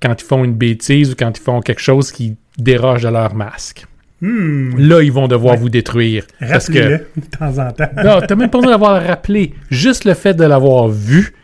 quand 0.00 0.20
ils 0.20 0.24
font 0.24 0.44
une 0.44 0.54
bêtise 0.54 1.12
ou 1.12 1.14
quand 1.18 1.36
ils 1.36 1.42
font 1.42 1.60
quelque 1.60 1.80
chose 1.80 2.12
qui 2.12 2.36
déroge 2.58 3.02
de 3.02 3.08
leur 3.08 3.34
masque. 3.34 3.86
Là, 4.22 5.02
ils 5.02 5.12
vont 5.12 5.28
devoir 5.28 5.56
vous 5.56 5.68
détruire. 5.68 6.24
Parce 6.40 6.68
que 6.68 6.78
Rappelez-le 6.78 7.06
de 7.16 7.26
temps 7.26 7.58
en 7.58 7.70
temps. 7.72 7.88
Non, 8.02 8.20
t'as 8.26 8.34
même 8.34 8.50
pas 8.50 8.58
besoin 8.58 8.72
d'avoir 8.72 9.02
rappelé. 9.06 9.52
Juste 9.70 10.04
le 10.04 10.14
fait 10.14 10.34
de 10.34 10.44
l'avoir 10.44 10.88
vu, 10.88 11.34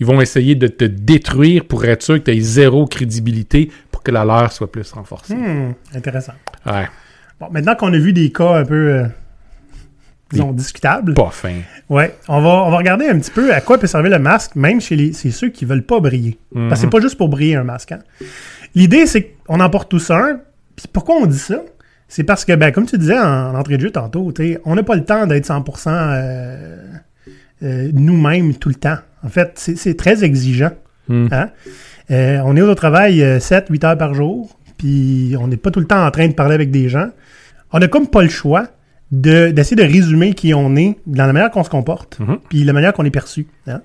ils 0.00 0.06
vont 0.06 0.20
essayer 0.20 0.54
de 0.54 0.66
te 0.66 0.84
détruire 0.84 1.64
pour 1.64 1.84
être 1.84 2.02
sûr 2.02 2.18
que 2.18 2.30
tu 2.30 2.36
aies 2.36 2.40
zéro 2.40 2.86
crédibilité 2.86 3.70
pour 3.90 4.02
que 4.02 4.10
la 4.10 4.24
leur 4.24 4.50
soit 4.50 4.72
plus 4.72 4.90
renforcée. 4.92 5.34
Hmm, 5.34 5.74
intéressant. 5.94 6.32
Ouais, 6.66 6.88
Bon, 7.38 7.48
maintenant 7.50 7.74
qu'on 7.74 7.92
a 7.92 7.98
vu 7.98 8.12
des 8.12 8.30
cas 8.30 8.54
un 8.54 8.64
peu, 8.64 8.92
euh, 8.92 9.06
disons, 10.32 10.52
discutables, 10.52 11.14
pas 11.14 11.30
fin. 11.30 11.54
ouais, 11.88 12.14
on 12.28 12.40
va, 12.40 12.48
on 12.64 12.70
va 12.70 12.76
regarder 12.78 13.06
un 13.06 13.18
petit 13.18 13.30
peu 13.30 13.52
à 13.52 13.60
quoi 13.60 13.78
peut 13.78 13.86
servir 13.86 14.10
le 14.10 14.18
masque, 14.18 14.56
même 14.56 14.80
chez 14.80 14.96
les, 14.96 15.12
ceux 15.12 15.48
qui 15.50 15.64
veulent 15.64 15.84
pas 15.84 16.00
briller. 16.00 16.38
Parce 16.54 16.72
que 16.72 16.76
c'est 16.86 16.90
pas 16.90 17.00
juste 17.00 17.16
pour 17.16 17.28
briller 17.28 17.56
un 17.56 17.64
masque. 17.64 17.92
hein. 17.92 18.00
L'idée, 18.74 19.06
c'est 19.06 19.34
qu'on 19.46 19.60
en 19.60 19.68
porte 19.70 19.90
tous 19.90 20.10
un. 20.10 20.40
Puis 20.76 20.86
pourquoi 20.92 21.16
on 21.16 21.26
dit 21.26 21.38
ça? 21.38 21.60
C'est 22.08 22.24
parce 22.24 22.44
que, 22.44 22.52
ben, 22.54 22.72
comme 22.72 22.86
tu 22.86 22.98
disais 22.98 23.18
en, 23.18 23.52
en 23.52 23.54
entrée 23.54 23.76
de 23.76 23.82
jeu 23.82 23.90
tantôt, 23.90 24.32
on 24.64 24.74
n'a 24.74 24.82
pas 24.82 24.96
le 24.96 25.04
temps 25.04 25.26
d'être 25.26 25.46
100% 25.46 25.88
euh, 25.88 26.76
euh, 27.62 27.90
nous-mêmes 27.94 28.54
tout 28.54 28.68
le 28.68 28.74
temps. 28.74 28.98
En 29.22 29.28
fait, 29.28 29.52
c'est 29.56 29.96
très 29.96 30.24
exigeant. 30.24 30.72
Hmm. 31.08 31.28
Hein? 31.32 31.50
Euh, 32.10 32.40
on 32.44 32.56
est 32.56 32.60
au 32.60 32.74
travail 32.74 33.20
7-8 33.22 33.86
heures 33.86 33.98
par 33.98 34.14
jour, 34.14 34.58
puis 34.78 35.34
on 35.38 35.48
n'est 35.48 35.56
pas 35.56 35.70
tout 35.70 35.80
le 35.80 35.86
temps 35.86 36.04
en 36.04 36.10
train 36.10 36.28
de 36.28 36.34
parler 36.34 36.54
avec 36.54 36.70
des 36.70 36.88
gens. 36.88 37.08
On 37.72 37.78
n'a 37.78 37.88
comme 37.88 38.08
pas 38.08 38.22
le 38.22 38.28
choix 38.28 38.68
d'essayer 39.12 39.76
de, 39.76 39.82
résumer 39.82 40.32
qui 40.34 40.54
on 40.54 40.74
est 40.74 40.96
dans 41.06 41.26
la 41.26 41.32
manière 41.32 41.50
qu'on 41.50 41.62
se 41.64 41.70
comporte, 41.70 42.18
Mhm. 42.18 42.38
puis 42.48 42.64
la 42.64 42.72
manière 42.72 42.92
qu'on 42.92 43.04
est 43.04 43.10
perçu. 43.10 43.46
hein. 43.66 43.82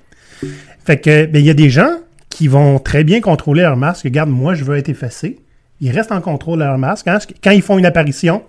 Fait 0.85 0.97
que, 0.99 1.25
ben, 1.25 1.39
il 1.39 1.45
y 1.45 1.49
a 1.49 1.53
des 1.53 1.69
gens 1.69 1.91
qui 2.29 2.47
vont 2.47 2.79
très 2.79 3.03
bien 3.03 3.19
contrôler 3.21 3.61
leur 3.63 3.75
masque. 3.77 4.03
Regarde, 4.05 4.29
moi, 4.29 4.53
je 4.53 4.63
veux 4.63 4.77
être 4.77 4.89
effacé. 4.89 5.39
Ils 5.81 5.91
restent 5.91 6.11
en 6.11 6.21
contrôle 6.21 6.59
de 6.59 6.63
leur 6.63 6.77
masque. 6.77 7.07
hein. 7.07 7.19
Quand 7.43 7.51
ils 7.51 7.61
font 7.61 7.77
une 7.77 7.85
apparition, 7.85 8.43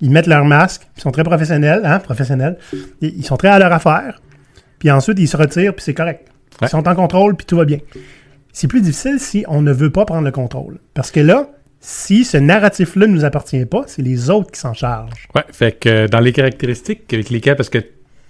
ils 0.00 0.10
mettent 0.10 0.26
leur 0.26 0.44
masque, 0.44 0.82
ils 0.96 1.02
sont 1.02 1.10
très 1.10 1.24
professionnels, 1.24 1.82
hein, 1.84 1.98
professionnels. 1.98 2.56
Ils 3.00 3.18
ils 3.18 3.24
sont 3.24 3.36
très 3.36 3.48
à 3.48 3.58
leur 3.58 3.72
affaire. 3.72 4.20
Puis 4.78 4.90
ensuite, 4.90 5.18
ils 5.18 5.26
se 5.28 5.36
retirent, 5.36 5.74
puis 5.74 5.84
c'est 5.84 5.94
correct. 5.94 6.26
Ils 6.60 6.64
Ouais. 6.64 6.68
sont 6.68 6.88
en 6.88 6.94
contrôle, 6.94 7.36
puis 7.36 7.46
tout 7.46 7.56
va 7.56 7.64
bien. 7.64 7.78
C'est 8.52 8.66
plus 8.68 8.80
difficile 8.80 9.20
si 9.20 9.44
on 9.48 9.60
ne 9.60 9.72
veut 9.72 9.90
pas 9.90 10.04
prendre 10.04 10.24
le 10.24 10.30
contrôle. 10.32 10.78
Parce 10.94 11.10
que 11.10 11.20
là, 11.20 11.48
si 11.80 12.24
ce 12.24 12.36
narratif-là 12.36 13.06
ne 13.06 13.12
nous 13.12 13.24
appartient 13.24 13.64
pas, 13.66 13.82
c'est 13.86 14.02
les 14.02 14.30
autres 14.30 14.50
qui 14.50 14.60
s'en 14.60 14.74
chargent. 14.74 15.28
Ouais, 15.34 15.44
fait 15.52 15.78
que 15.78 15.88
euh, 15.88 16.08
dans 16.08 16.20
les 16.20 16.32
caractéristiques 16.32 17.12
avec 17.12 17.30
lesquelles, 17.30 17.56
parce 17.56 17.68
que 17.70 17.78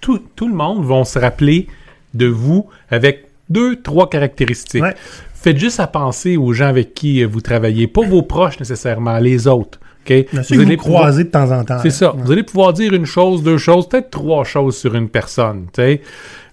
tout, 0.00 0.20
tout 0.36 0.48
le 0.48 0.54
monde 0.54 0.84
va 0.84 1.04
se 1.04 1.18
rappeler 1.18 1.66
de 2.14 2.26
vous 2.26 2.68
avec 2.90 3.26
deux, 3.48 3.80
trois 3.80 4.08
caractéristiques. 4.10 4.82
Ouais. 4.82 4.94
Faites 5.34 5.56
juste 5.58 5.80
à 5.80 5.86
penser 5.86 6.36
aux 6.36 6.52
gens 6.52 6.66
avec 6.66 6.94
qui 6.94 7.22
euh, 7.22 7.26
vous 7.26 7.40
travaillez, 7.40 7.86
pas 7.86 8.02
vos 8.02 8.22
proches 8.22 8.58
nécessairement, 8.60 9.18
les 9.18 9.46
autres. 9.46 9.78
Bien 10.06 10.42
sûr 10.42 10.56
vous 10.56 10.64
pouvoir- 10.76 11.00
croisez 11.02 11.24
de 11.24 11.28
temps 11.28 11.50
en 11.50 11.64
temps. 11.64 11.80
C'est 11.82 11.90
ça. 11.90 12.14
Vous 12.16 12.32
allez 12.32 12.42
pouvoir 12.42 12.72
dire 12.72 12.94
une 12.94 13.04
chose, 13.04 13.42
deux 13.42 13.58
choses, 13.58 13.88
peut-être 13.88 14.10
trois 14.10 14.42
choses 14.42 14.76
sur 14.76 14.94
une 14.94 15.08
personne. 15.10 15.66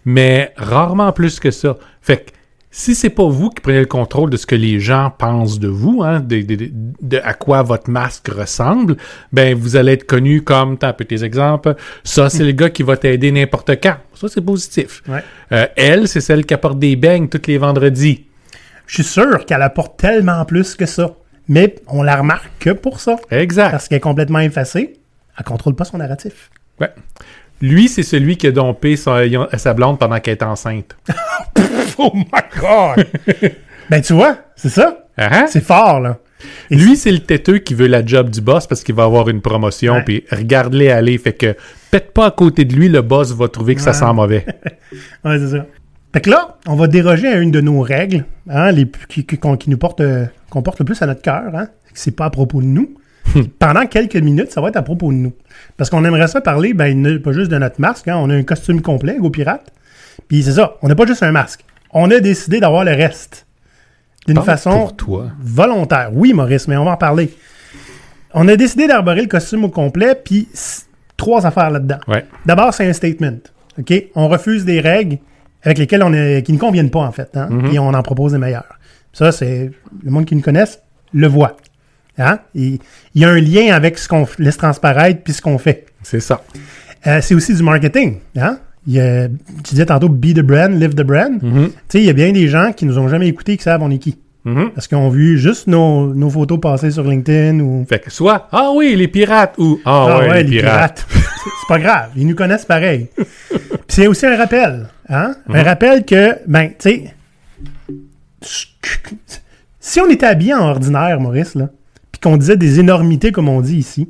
Mais 0.03 0.53
rarement 0.57 1.11
plus 1.13 1.39
que 1.39 1.51
ça. 1.51 1.77
Fait 2.01 2.17
que 2.17 2.31
si 2.77 2.93
c'est 2.93 3.09
pas 3.09 3.25
vous 3.29 3.49
qui 3.49 3.61
prenez 3.61 3.79
le 3.79 3.85
contrôle 3.85 4.29
de 4.29 4.35
ce 4.35 4.45
que 4.45 4.53
les 4.55 4.81
gens 4.81 5.09
pensent 5.17 5.59
de 5.59 5.69
vous, 5.69 6.03
hein, 6.03 6.19
de, 6.19 6.41
de- 6.41 6.55
de- 6.55 6.71
de 7.01 7.17
à 7.23 7.33
quoi 7.33 7.61
votre 7.63 7.89
masque 7.89 8.27
ressemble, 8.27 8.97
ben 9.31 9.55
vous 9.57 9.77
allez 9.77 9.93
être 9.93 10.05
connu 10.05 10.41
comme, 10.41 10.77
t'as 10.77 10.89
un 10.89 10.93
peu 10.93 11.05
tes 11.05 11.23
exemples, 11.23 11.75
ça 12.03 12.29
c'est 12.29 12.43
le 12.43 12.51
gars 12.51 12.69
qui 12.69 12.83
va 12.83 12.97
t'aider 12.97 13.31
n'importe 13.31 13.71
quand. 13.81 13.95
Ça 14.13 14.27
c'est 14.27 14.41
positif. 14.41 15.01
Ouais. 15.07 15.23
Euh, 15.53 15.67
elle, 15.77 16.09
c'est 16.09 16.19
celle 16.19 16.45
qui 16.45 16.53
apporte 16.53 16.77
des 16.77 16.97
beignes 16.97 17.29
tous 17.29 17.41
les 17.47 17.57
vendredis. 17.57 18.25
Je 18.87 18.95
suis 18.95 19.03
sûr 19.05 19.45
qu'elle 19.45 19.61
apporte 19.61 19.97
tellement 19.97 20.43
plus 20.43 20.75
que 20.75 20.85
ça. 20.85 21.11
Mais 21.47 21.75
on 21.87 22.03
la 22.03 22.17
remarque 22.17 22.49
que 22.59 22.71
pour 22.71 22.99
ça. 22.99 23.15
Exact. 23.31 23.71
Parce 23.71 23.87
qu'elle 23.87 23.97
est 23.97 24.01
complètement 24.01 24.39
effacée. 24.39 24.95
Elle 25.37 25.45
contrôle 25.45 25.75
pas 25.75 25.85
son 25.85 25.99
narratif. 25.99 26.49
Ouais. 26.81 26.89
Lui, 27.61 27.87
c'est 27.87 28.03
celui 28.03 28.35
qui 28.35 28.47
a 28.47 28.51
dompé 28.51 28.95
sa, 28.97 29.19
sa 29.57 29.73
blonde 29.73 29.97
pendant 29.97 30.19
qu'elle 30.19 30.33
est 30.33 30.43
enceinte. 30.43 30.97
Oh 31.99 32.11
my 32.13 32.25
God! 32.59 33.05
ben, 33.89 34.01
tu 34.01 34.13
vois, 34.13 34.37
c'est 34.55 34.69
ça. 34.69 35.05
Hein? 35.17 35.45
C'est 35.47 35.63
fort, 35.63 35.99
là. 35.99 36.17
Et 36.69 36.75
Lui, 36.75 36.95
c'est 36.97 37.11
le 37.11 37.19
têteux 37.19 37.59
qui 37.59 37.73
veut 37.73 37.87
la 37.87 38.05
job 38.05 38.29
du 38.29 38.41
boss 38.41 38.67
parce 38.67 38.83
qu'il 38.83 38.93
va 38.95 39.03
avoir 39.05 39.29
une 39.29 39.41
promotion, 39.41 40.01
puis 40.05 40.23
regarde-les 40.31 40.89
aller. 40.91 41.17
Fait 41.17 41.33
que, 41.33 41.55
pète 41.91 42.11
pas 42.11 42.25
à 42.27 42.31
côté 42.31 42.65
de 42.65 42.75
lui, 42.75 42.89
le 42.89 43.01
boss 43.01 43.31
va 43.33 43.47
trouver 43.47 43.75
que 43.75 43.81
ça 43.81 43.93
sent 43.93 44.13
mauvais. 44.13 44.45
Ouais, 45.25 45.39
c'est 45.39 45.49
ça. 45.57 45.65
Fait 46.13 46.21
que 46.21 46.29
là, 46.29 46.57
on 46.67 46.75
va 46.75 46.87
déroger 46.87 47.27
à 47.27 47.37
une 47.39 47.51
de 47.51 47.59
nos 47.59 47.81
règles, 47.81 48.23
hein, 48.49 48.71
les, 48.71 48.87
qui, 49.09 49.25
qui- 49.25 49.69
nous 49.69 49.77
porte, 49.77 49.99
euh, 50.01 50.25
qu'on 50.49 50.61
porte 50.61 50.79
le 50.79 50.85
plus 50.85 51.01
à 51.01 51.07
notre 51.07 51.21
cœur, 51.21 51.53
hein, 51.53 51.67
c'est 51.93 52.15
pas 52.15 52.25
à 52.25 52.29
propos 52.29 52.61
de 52.61 52.67
nous. 52.67 52.95
Pendant 53.59 53.85
quelques 53.87 54.15
minutes, 54.15 54.51
ça 54.51 54.61
va 54.61 54.69
être 54.69 54.77
à 54.77 54.81
propos 54.83 55.11
de 55.11 55.17
nous. 55.17 55.33
Parce 55.75 55.89
qu'on 55.89 56.05
aimerait 56.05 56.27
ça 56.27 56.39
parler, 56.41 56.73
ben, 56.73 57.19
pas 57.19 57.31
juste 57.33 57.51
de 57.51 57.57
notre 57.57 57.81
masque, 57.81 58.07
hein, 58.07 58.15
on 58.17 58.29
a 58.29 58.33
un 58.35 58.43
costume 58.43 58.81
complet, 58.81 59.17
Go 59.19 59.29
Pirate. 59.29 59.73
Puis 60.29 60.43
c'est 60.43 60.53
ça, 60.53 60.75
on 60.81 60.87
n'a 60.87 60.95
pas 60.95 61.05
juste 61.05 61.23
un 61.23 61.31
masque. 61.31 61.65
On 61.97 62.11
a 62.11 62.19
décidé 62.19 62.59
d'avoir 62.59 62.83
le 62.83 62.91
reste. 62.91 63.47
D'une 64.27 64.41
façon 64.41 64.71
pour 64.71 64.95
toi. 64.95 65.31
volontaire. 65.39 66.09
Oui, 66.11 66.33
Maurice, 66.33 66.67
mais 66.67 66.75
on 66.75 66.83
va 66.83 66.91
en 66.91 66.97
parler. 66.97 67.33
On 68.33 68.47
a 68.49 68.57
décidé 68.57 68.85
d'arborer 68.85 69.21
le 69.21 69.27
costume 69.27 69.63
au 69.63 69.69
complet, 69.69 70.13
puis 70.13 70.49
trois 71.15 71.45
affaires 71.45 71.69
là-dedans. 71.69 71.99
Ouais. 72.07 72.25
D'abord, 72.45 72.73
c'est 72.73 72.85
un 72.85 72.91
statement. 72.91 73.37
OK? 73.79 73.93
On 74.13 74.27
refuse 74.27 74.65
des 74.65 74.81
règles 74.81 75.19
avec 75.63 75.77
lesquelles 75.77 76.03
on 76.03 76.11
est, 76.11 76.45
qui 76.45 76.51
ne 76.51 76.57
conviennent 76.57 76.91
pas, 76.91 76.99
en 76.99 77.13
fait. 77.13 77.29
Hein? 77.37 77.47
Et 77.71 77.79
on 77.79 77.93
en 77.93 78.03
propose 78.03 78.33
des 78.33 78.39
meilleures. 78.39 78.77
Ça, 79.13 79.31
c'est. 79.31 79.71
Le 80.03 80.11
monde 80.11 80.25
qui 80.25 80.35
nous 80.35 80.41
connaisse 80.41 80.81
le 81.13 81.27
voit. 81.27 81.55
Hein? 82.17 82.39
Il 82.55 82.79
y 83.13 83.23
a 83.23 83.29
un 83.29 83.39
lien 83.39 83.73
avec 83.73 83.97
ce 83.97 84.09
qu'on 84.09 84.27
laisse 84.37 84.57
transparaître 84.57 85.21
puis 85.23 85.31
ce 85.33 85.41
qu'on 85.41 85.57
fait. 85.57 85.85
C'est 86.03 86.19
ça. 86.19 86.43
Euh, 87.07 87.21
c'est 87.21 87.35
aussi 87.35 87.53
du 87.53 87.63
marketing. 87.63 88.19
Hein? 88.35 88.59
Il 88.87 88.93
y 88.93 88.99
a- 88.99 89.27
tu 89.27 89.71
disais 89.71 89.85
tantôt 89.85 90.09
be 90.09 90.33
the 90.33 90.41
brand, 90.41 90.79
live 90.79 90.93
the 90.93 91.01
brand. 91.03 91.41
Mhm. 91.41 91.69
Tu 91.69 91.73
sais, 91.89 91.99
il 91.99 92.05
y 92.05 92.09
a 92.09 92.13
bien 92.13 92.31
des 92.31 92.47
gens 92.47 92.71
qui 92.71 92.85
nous 92.85 92.99
ont 92.99 93.07
jamais 93.07 93.27
écoutés 93.27 93.57
qui 93.57 93.63
savent 93.63 93.81
on 93.81 93.89
est 93.91 93.97
qui. 93.97 94.17
Mhm. 94.45 94.71
Parce 94.75 94.87
qu'ils 94.87 94.97
ont 94.97 95.09
vu 95.09 95.39
juste 95.39 95.65
nos, 95.67 96.13
nos 96.13 96.29
photos 96.29 96.59
passer 96.59 96.91
sur 96.91 97.03
LinkedIn 97.03 97.59
ou. 97.61 97.85
Fait 97.89 97.99
que 97.99 98.11
soit, 98.11 98.47
ah 98.51 98.71
oui, 98.75 98.95
les 98.95 99.07
pirates, 99.07 99.55
ou, 99.57 99.79
ah, 99.85 100.19
ouais, 100.19 100.43
les, 100.43 100.59
pirates. 100.59 101.05
c'est 101.09 101.19
c'est 101.19 101.67
pas 101.67 101.79
grave. 101.79 102.09
Ils 102.15 102.27
nous 102.27 102.35
connaissent 102.35 102.65
pareil. 102.65 103.07
Puis 103.17 103.57
c'est 103.87 104.07
aussi 104.07 104.25
un 104.27 104.37
rappel. 104.37 104.87
Hein? 105.09 105.35
Un 105.49 105.63
rappel 105.63 106.05
que, 106.05 106.35
ben, 106.47 106.69
tu 106.69 106.75
sais, 106.79 107.13
si 109.79 109.99
on 109.99 110.09
était 110.09 110.25
habillé 110.25 110.53
en 110.53 110.69
ordinaire, 110.69 111.19
Maurice, 111.19 111.55
là, 111.55 111.69
puis 112.11 112.19
qu'on 112.21 112.37
disait 112.37 112.57
des 112.57 112.79
énormités 112.79 113.31
comme 113.31 113.49
on 113.49 113.61
dit 113.61 113.77
ici, 113.77 114.09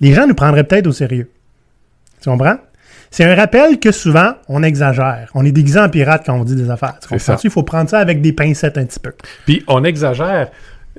les 0.00 0.14
gens 0.14 0.26
nous 0.26 0.34
prendraient 0.34 0.64
peut-être 0.64 0.86
au 0.86 0.92
sérieux. 0.92 1.30
Tu 2.20 2.28
comprends? 2.30 2.56
C'est 3.12 3.24
un 3.24 3.34
rappel 3.34 3.78
que 3.78 3.92
souvent, 3.92 4.32
on 4.48 4.62
exagère. 4.62 5.30
On 5.34 5.44
est 5.44 5.52
déguisé 5.52 5.78
en 5.78 5.90
pirate 5.90 6.22
quand 6.24 6.34
on 6.34 6.44
dit 6.44 6.56
des 6.56 6.70
affaires. 6.70 6.94
Tu 7.00 7.08
comprends? 7.08 7.36
Il 7.44 7.50
faut 7.50 7.62
prendre 7.62 7.90
ça 7.90 7.98
avec 7.98 8.22
des 8.22 8.32
pincettes 8.32 8.78
un 8.78 8.86
petit 8.86 8.98
peu. 8.98 9.12
Puis 9.44 9.62
on 9.68 9.84
exagère. 9.84 10.48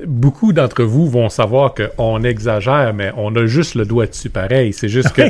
Beaucoup 0.05 0.53
d'entre 0.53 0.83
vous 0.83 1.09
vont 1.09 1.29
savoir 1.29 1.73
qu'on 1.73 2.23
exagère, 2.23 2.93
mais 2.93 3.11
on 3.17 3.35
a 3.35 3.47
juste 3.47 3.73
le 3.73 3.85
doigt 3.85 4.05
dessus 4.05 4.29
pareil. 4.29 4.73
C'est 4.73 4.89
juste 4.89 5.11
que 5.15 5.23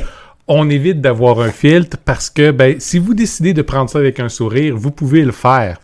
on 0.48 0.70
évite 0.70 1.00
d'avoir 1.00 1.40
un 1.40 1.52
filtre 1.52 1.98
parce 2.04 2.30
que 2.30 2.52
ben, 2.52 2.76
si 2.80 3.00
vous 3.00 3.14
décidez 3.14 3.54
de 3.54 3.62
prendre 3.62 3.90
ça 3.90 4.00
avec 4.00 4.20
un 4.20 4.28
sourire, 4.30 4.76
vous 4.76 4.92
pouvez 4.92 5.24
le 5.24 5.32
faire. 5.32 5.80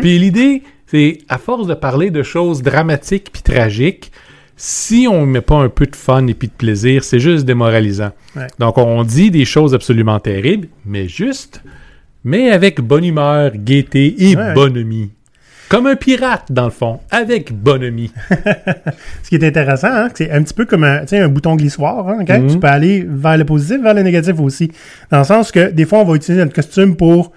Puis 0.00 0.18
l'idée, 0.20 0.62
c'est 0.86 1.18
à 1.28 1.38
force 1.38 1.66
de 1.66 1.74
parler 1.74 2.10
de 2.10 2.22
choses 2.22 2.62
dramatiques 2.62 3.30
puis 3.32 3.42
tragiques, 3.42 4.12
si 4.56 5.06
on 5.10 5.26
met 5.26 5.40
pas 5.42 5.56
un 5.56 5.68
peu 5.68 5.86
de 5.86 5.96
fun 5.96 6.26
et 6.26 6.34
puis 6.34 6.48
de 6.48 6.52
plaisir, 6.52 7.04
c'est 7.04 7.18
juste 7.18 7.44
démoralisant. 7.44 8.12
Ouais. 8.34 8.46
Donc 8.58 8.78
on 8.78 9.02
dit 9.04 9.30
des 9.30 9.44
choses 9.44 9.74
absolument 9.74 10.18
terribles, 10.18 10.68
mais 10.84 11.08
juste, 11.08 11.62
mais 12.24 12.50
avec 12.50 12.80
bonne 12.80 13.04
humeur, 13.04 13.52
gaieté 13.54 14.14
et 14.30 14.36
Ouais. 14.36 14.54
bonhomie. 14.54 15.10
Comme 15.68 15.88
un 15.88 15.96
pirate, 15.96 16.44
dans 16.50 16.66
le 16.66 16.70
fond, 16.70 17.00
avec 17.10 17.52
bonhomie. 17.52 18.12
Ce 19.24 19.28
qui 19.28 19.34
est 19.34 19.44
intéressant, 19.44 19.88
hein, 19.90 20.08
c'est 20.14 20.30
un 20.30 20.40
petit 20.44 20.54
peu 20.54 20.64
comme 20.64 20.84
un, 20.84 21.02
un 21.10 21.28
bouton 21.28 21.56
glissoire. 21.56 22.08
Hein, 22.08 22.18
ok? 22.22 22.28
Mhm. 22.28 22.50
Tu 22.52 22.58
peux 22.60 22.68
aller 22.68 23.04
vers 23.08 23.36
le 23.36 23.44
positif, 23.44 23.82
vers 23.82 23.94
le 23.94 24.02
négatif 24.02 24.38
aussi. 24.38 24.70
Dans 25.10 25.18
le 25.18 25.24
sens 25.24 25.50
que 25.50 25.70
des 25.72 25.84
fois, 25.84 25.98
on 25.98 26.04
va 26.04 26.14
utiliser 26.14 26.40
notre 26.44 26.54
costume 26.54 26.94
pour 26.94 27.32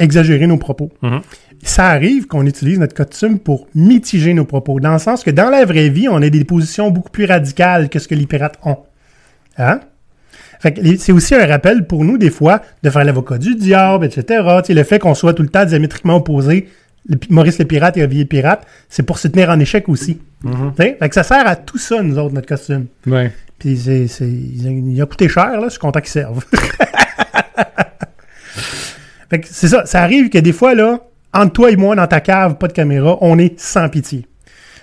exagérer 0.00 0.46
nos 0.46 0.56
propos. 0.56 0.90
Mhm. 1.02 1.20
Ça 1.62 1.88
arrive 1.88 2.26
qu'on 2.26 2.46
utilise 2.46 2.78
notre 2.78 2.94
costume 2.94 3.38
pour 3.38 3.68
mitiger 3.74 4.34
nos 4.34 4.44
propos. 4.46 4.80
Dans 4.80 4.94
le 4.94 4.98
sens 4.98 5.22
que 5.22 5.30
dans 5.30 5.50
la 5.50 5.64
vraie 5.64 5.90
vie, 5.90 6.08
on 6.08 6.22
a 6.22 6.30
des 6.30 6.44
positions 6.44 6.90
beaucoup 6.90 7.10
plus 7.10 7.26
radicales 7.26 7.88
que 7.88 7.98
ce 7.98 8.08
que 8.08 8.14
les 8.14 8.26
pirates 8.26 8.58
ont. 8.64 8.78
Hein? 9.58 9.80
C'est 10.98 11.12
aussi 11.12 11.34
un 11.34 11.46
rappel 11.46 11.86
pour 11.86 12.04
nous, 12.04 12.18
des 12.18 12.30
fois, 12.30 12.60
de 12.82 12.90
faire 12.90 13.04
l'avocat 13.04 13.38
du 13.38 13.54
diable, 13.54 14.04
etc. 14.06 14.42
Le 14.68 14.82
fait 14.82 14.98
qu'on 14.98 15.14
soit 15.14 15.32
tout 15.32 15.42
le 15.42 15.48
temps 15.48 15.64
diamétriquement 15.64 16.16
opposés, 16.16 16.68
le 17.08 17.16
Maurice 17.30 17.58
le 17.58 17.64
pirate 17.64 17.96
et 17.96 18.02
Olivier 18.02 18.24
le 18.24 18.28
pirate, 18.28 18.66
c'est 18.88 19.02
pour 19.02 19.18
se 19.18 19.28
tenir 19.28 19.48
en 19.48 19.58
échec 19.58 19.88
aussi. 19.88 20.20
Sais? 20.76 20.96
Fait 20.98 21.08
que 21.08 21.14
ça 21.14 21.22
sert 21.22 21.46
à 21.46 21.56
tout 21.56 21.78
ça, 21.78 22.02
nous 22.02 22.18
autres, 22.18 22.34
notre 22.34 22.48
costume. 22.48 22.86
Ouais. 23.06 23.32
Puis 23.58 23.78
il, 23.78 25.00
a, 25.00 25.06
coûté 25.06 25.28
cher, 25.28 25.60
là, 25.60 25.64
je 25.64 25.70
suis 25.70 25.78
content. 25.78 26.00
fait 29.30 29.40
que 29.40 29.46
c'est 29.48 29.68
ça, 29.68 29.86
ça 29.86 30.02
arrive 30.02 30.28
que 30.28 30.38
des 30.38 30.52
fois, 30.52 30.74
là, 30.74 31.00
entre 31.32 31.52
toi 31.52 31.70
et 31.70 31.76
moi, 31.76 31.94
dans 31.94 32.06
ta 32.06 32.20
cave, 32.20 32.56
pas 32.56 32.68
de 32.68 32.72
caméra, 32.72 33.16
on 33.20 33.38
est 33.38 33.58
sans 33.58 33.88
pitié. 33.88 34.26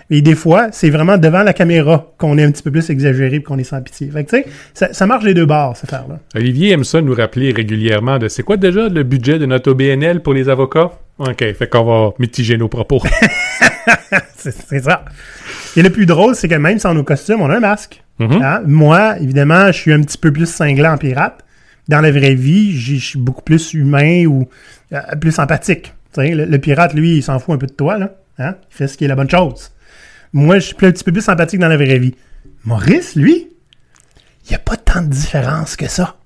Et 0.10 0.22
des 0.22 0.36
fois, 0.36 0.70
c'est 0.72 0.90
vraiment 0.90 1.18
devant 1.18 1.44
la 1.44 1.52
caméra 1.52 2.14
qu'on 2.18 2.38
est 2.38 2.44
un 2.44 2.52
petit 2.52 2.64
peu 2.64 2.72
plus 2.72 2.90
exagéré 2.90 3.36
et 3.36 3.44
qu'on 3.44 3.58
est 3.58 3.66
sans 3.66 3.82
pitié. 3.82 4.10
Fait 4.10 4.24
que, 4.24 4.30
tu 4.30 4.38
sais, 4.38 4.46
ça, 4.74 4.94
ça 4.94 5.06
marche 5.06 5.26
les 5.26 5.34
deux 5.34 5.46
bords, 5.46 5.76
cette 5.76 5.92
affaire-là. 5.92 6.20
Olivier 6.34 6.72
aime 6.72 6.86
ça 6.86 7.02
nous 7.02 7.14
rappeler 7.14 7.52
régulièrement 7.52 8.18
de 8.18 8.30
c'est 8.30 8.44
quoi 8.44 8.56
déjà 8.56 8.88
le 8.88 9.04
budget 9.04 9.38
de 9.38 9.46
notre 9.46 9.72
OBNL 9.72 10.22
pour 10.22 10.34
les 10.34 10.48
avocats? 10.48 10.92
OK, 11.20 11.40
fait 11.40 11.68
qu'on 11.70 11.84
va 11.84 12.14
mitiger 12.20 12.58
nos 12.58 12.70
propos. 12.70 13.02
c'est, 14.38 14.80
ça. 14.80 15.04
Et 15.76 15.82
le 15.82 15.90
plus 15.90 16.06
drôle, 16.06 16.36
c'est 16.36 16.48
que 16.48 16.56
même 16.56 16.80
sans 16.80 16.94
nos 16.94 17.04
costumes, 17.04 17.42
on 17.42 17.50
a 17.50 17.58
un 17.58 17.60
masque. 17.60 18.02
Mhm. 18.20 18.42
Hein? 18.42 18.62
Moi, 18.66 19.20
évidemment, 19.20 19.68
je 19.68 19.78
suis 19.78 19.92
un 19.92 20.02
petit 20.02 20.18
peu 20.18 20.32
plus 20.32 20.50
cinglant 20.50 20.94
en 20.94 20.98
pirate. 20.98 21.44
Dans 21.88 22.02
la 22.02 22.12
vraie 22.12 22.36
vie, 22.36 22.78
je 22.78 22.96
suis 22.96 23.20
beaucoup 23.20 23.42
plus 23.42 23.74
humain 23.74 24.26
ou 24.26 24.48
euh, 24.94 25.00
plus 25.20 25.40
empathique. 25.40 25.94
Le, 26.18 26.46
le 26.46 26.58
pirate, 26.58 26.94
lui, 26.94 27.18
il 27.18 27.24
s'en 27.24 27.40
fout 27.40 27.56
un 27.56 27.58
peu 27.58 27.68
de 27.68 27.74
toi. 27.74 27.98
Là. 27.98 28.16
Hein? 28.40 28.56
Il 28.72 28.76
fait 28.76 28.88
ce 28.88 28.98
qui 28.98 29.06
est 29.06 29.08
la 29.08 29.16
bonne 29.16 29.30
chose. 29.30 29.72
Moi, 30.34 30.60
je 30.60 30.68
suis 30.68 30.76
un 30.82 30.92
petit 30.92 31.04
peu 31.04 31.12
plus 31.12 31.28
empathique 31.30 31.60
dans 31.60 31.68
la 31.68 31.78
vraie 31.78 32.00
vie. 32.00 32.16
Maurice, 32.66 33.16
lui, 33.16 33.48
il 34.46 34.50
n'y 34.50 34.56
a 34.56 34.60
pas 34.60 34.78
tant 34.78 35.02
de 35.02 35.08
différence 35.08 35.76
que 35.76 35.88
ça. 35.88 36.18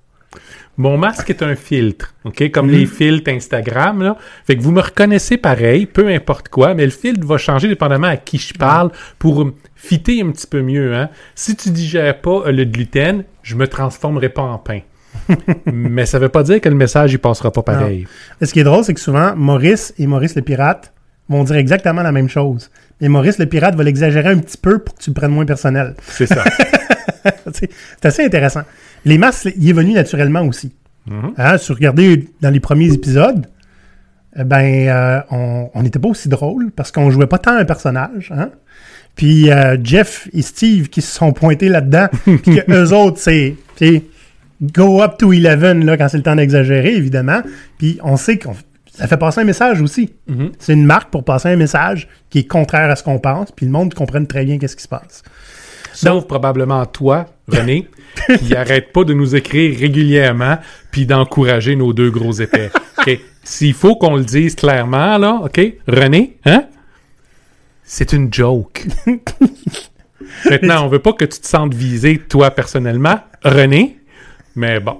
Mon 0.78 0.96
masque 0.96 1.28
est 1.28 1.42
un 1.42 1.54
filtre, 1.54 2.14
OK? 2.24 2.50
Comme 2.50 2.70
les 2.70 2.86
filtres 2.86 3.30
Instagram, 3.30 4.02
là. 4.02 4.16
Fait 4.46 4.56
que 4.56 4.62
vous 4.62 4.72
me 4.72 4.80
reconnaissez 4.80 5.36
pareil, 5.36 5.84
peu 5.84 6.08
importe 6.08 6.48
quoi, 6.48 6.74
mais 6.74 6.84
le 6.84 6.90
filtre 6.90 7.26
va 7.26 7.36
changer 7.36 7.68
dépendamment 7.68 8.06
à 8.06 8.16
qui 8.16 8.38
je 8.38 8.54
parle 8.54 8.90
pour 9.18 9.50
fitter 9.76 10.22
un 10.22 10.30
petit 10.30 10.46
peu 10.46 10.62
mieux, 10.62 10.94
hein. 10.94 11.10
Si 11.34 11.56
tu 11.56 11.70
digères 11.70 12.20
pas 12.20 12.44
euh, 12.46 12.52
le 12.52 12.64
gluten, 12.64 13.24
je 13.42 13.54
me 13.54 13.68
transformerai 13.68 14.30
pas 14.30 14.42
en 14.42 14.56
pain. 14.56 14.80
mais 15.66 16.06
ça 16.06 16.18
veut 16.18 16.28
pas 16.28 16.42
dire 16.42 16.60
que 16.60 16.68
le 16.68 16.74
message, 16.74 17.12
il 17.12 17.18
passera 17.18 17.52
pas 17.52 17.62
pareil. 17.62 18.06
Et 18.40 18.46
ce 18.46 18.52
qui 18.52 18.60
est 18.60 18.64
drôle, 18.64 18.84
c'est 18.84 18.94
que 18.94 19.00
souvent, 19.00 19.34
Maurice 19.36 19.94
et 19.98 20.06
Maurice 20.06 20.34
le 20.34 20.42
pirate 20.42 20.92
vont 21.28 21.44
dire 21.44 21.56
exactement 21.56 22.02
la 22.02 22.12
même 22.12 22.28
chose. 22.28 22.70
Mais 23.00 23.08
Maurice 23.08 23.38
le 23.38 23.46
pirate 23.46 23.74
va 23.74 23.84
l'exagérer 23.84 24.30
un 24.30 24.38
petit 24.38 24.58
peu 24.58 24.78
pour 24.78 24.94
que 24.94 25.02
tu 25.02 25.10
le 25.10 25.14
prennes 25.14 25.30
moins 25.30 25.46
personnel. 25.46 25.94
C'est 26.06 26.26
ça. 26.26 26.44
c'est 27.52 27.70
assez 28.04 28.24
intéressant. 28.24 28.62
Les 29.04 29.18
masques, 29.18 29.48
il 29.56 29.68
est 29.68 29.72
venu 29.72 29.92
naturellement 29.92 30.42
aussi. 30.42 30.72
Mhm. 31.06 31.34
Hein, 31.36 31.58
si 31.58 31.68
vous 31.68 31.74
regardez 31.74 32.28
dans 32.40 32.50
les 32.50 32.60
premiers 32.60 32.92
épisodes, 32.92 33.46
eh 34.36 34.44
ben, 34.44 34.88
euh, 34.88 35.20
on 35.74 35.82
n'était 35.82 35.98
pas 35.98 36.08
aussi 36.08 36.28
drôle 36.28 36.70
parce 36.70 36.90
qu'on 36.90 37.10
jouait 37.10 37.26
pas 37.26 37.38
tant 37.38 37.56
un 37.56 37.64
personnage. 37.64 38.32
Hein? 38.34 38.50
Puis 39.14 39.50
euh, 39.50 39.76
Jeff 39.82 40.28
et 40.32 40.42
Steve 40.42 40.88
qui 40.88 41.02
se 41.02 41.14
sont 41.14 41.32
pointés 41.32 41.68
là-dedans, 41.68 42.08
puis 42.24 42.40
que 42.40 42.70
eux 42.72 42.92
autres, 42.92 43.18
c'est 43.18 43.56
go 44.62 45.02
up 45.02 45.18
to 45.18 45.32
11 45.32 45.84
là, 45.84 45.96
quand 45.96 46.08
c'est 46.08 46.16
le 46.16 46.22
temps 46.22 46.36
d'exagérer, 46.36 46.94
évidemment. 46.94 47.42
Puis 47.78 47.98
on 48.02 48.16
sait 48.16 48.38
qu'on 48.38 48.54
ça 48.92 49.08
fait 49.08 49.16
passer 49.16 49.40
un 49.40 49.44
message 49.44 49.80
aussi. 49.80 50.10
Mhm. 50.28 50.52
C'est 50.58 50.74
une 50.74 50.84
marque 50.84 51.10
pour 51.10 51.24
passer 51.24 51.48
un 51.48 51.56
message 51.56 52.08
qui 52.30 52.40
est 52.40 52.46
contraire 52.46 52.90
à 52.90 52.96
ce 52.96 53.02
qu'on 53.02 53.18
pense, 53.18 53.50
puis 53.50 53.66
le 53.66 53.72
monde 53.72 53.94
comprenne 53.94 54.26
très 54.26 54.44
bien 54.44 54.58
qu'est-ce 54.58 54.76
qui 54.76 54.82
se 54.82 54.88
passe. 54.88 55.22
Sauf 55.94 56.26
probablement 56.26 56.84
toi, 56.86 57.26
René, 57.48 57.88
qui 58.38 58.54
arrête 58.54 58.92
pas 58.92 59.04
de 59.04 59.14
nous 59.14 59.34
écrire 59.34 59.78
régulièrement 59.78 60.58
puis 60.90 61.06
d'encourager 61.06 61.76
nos 61.76 61.92
deux 61.92 62.10
gros 62.10 62.32
épais. 62.32 62.70
S'il 63.44 63.74
faut 63.74 63.96
qu'on 63.96 64.16
le 64.16 64.24
dise 64.24 64.54
clairement, 64.54 65.18
là, 65.18 65.40
OK? 65.42 65.60
René, 65.88 66.38
hein? 66.44 66.64
C'est 67.82 68.12
une 68.12 68.32
joke. 68.32 68.86
Maintenant, 70.48 70.84
on 70.84 70.88
veut 70.88 71.00
pas 71.00 71.12
que 71.12 71.24
tu 71.24 71.40
te 71.40 71.46
sentes 71.46 71.74
visé, 71.74 72.18
toi, 72.18 72.50
personnellement, 72.50 73.18
René, 73.44 73.98
mais 74.56 74.80
bon. 74.80 74.98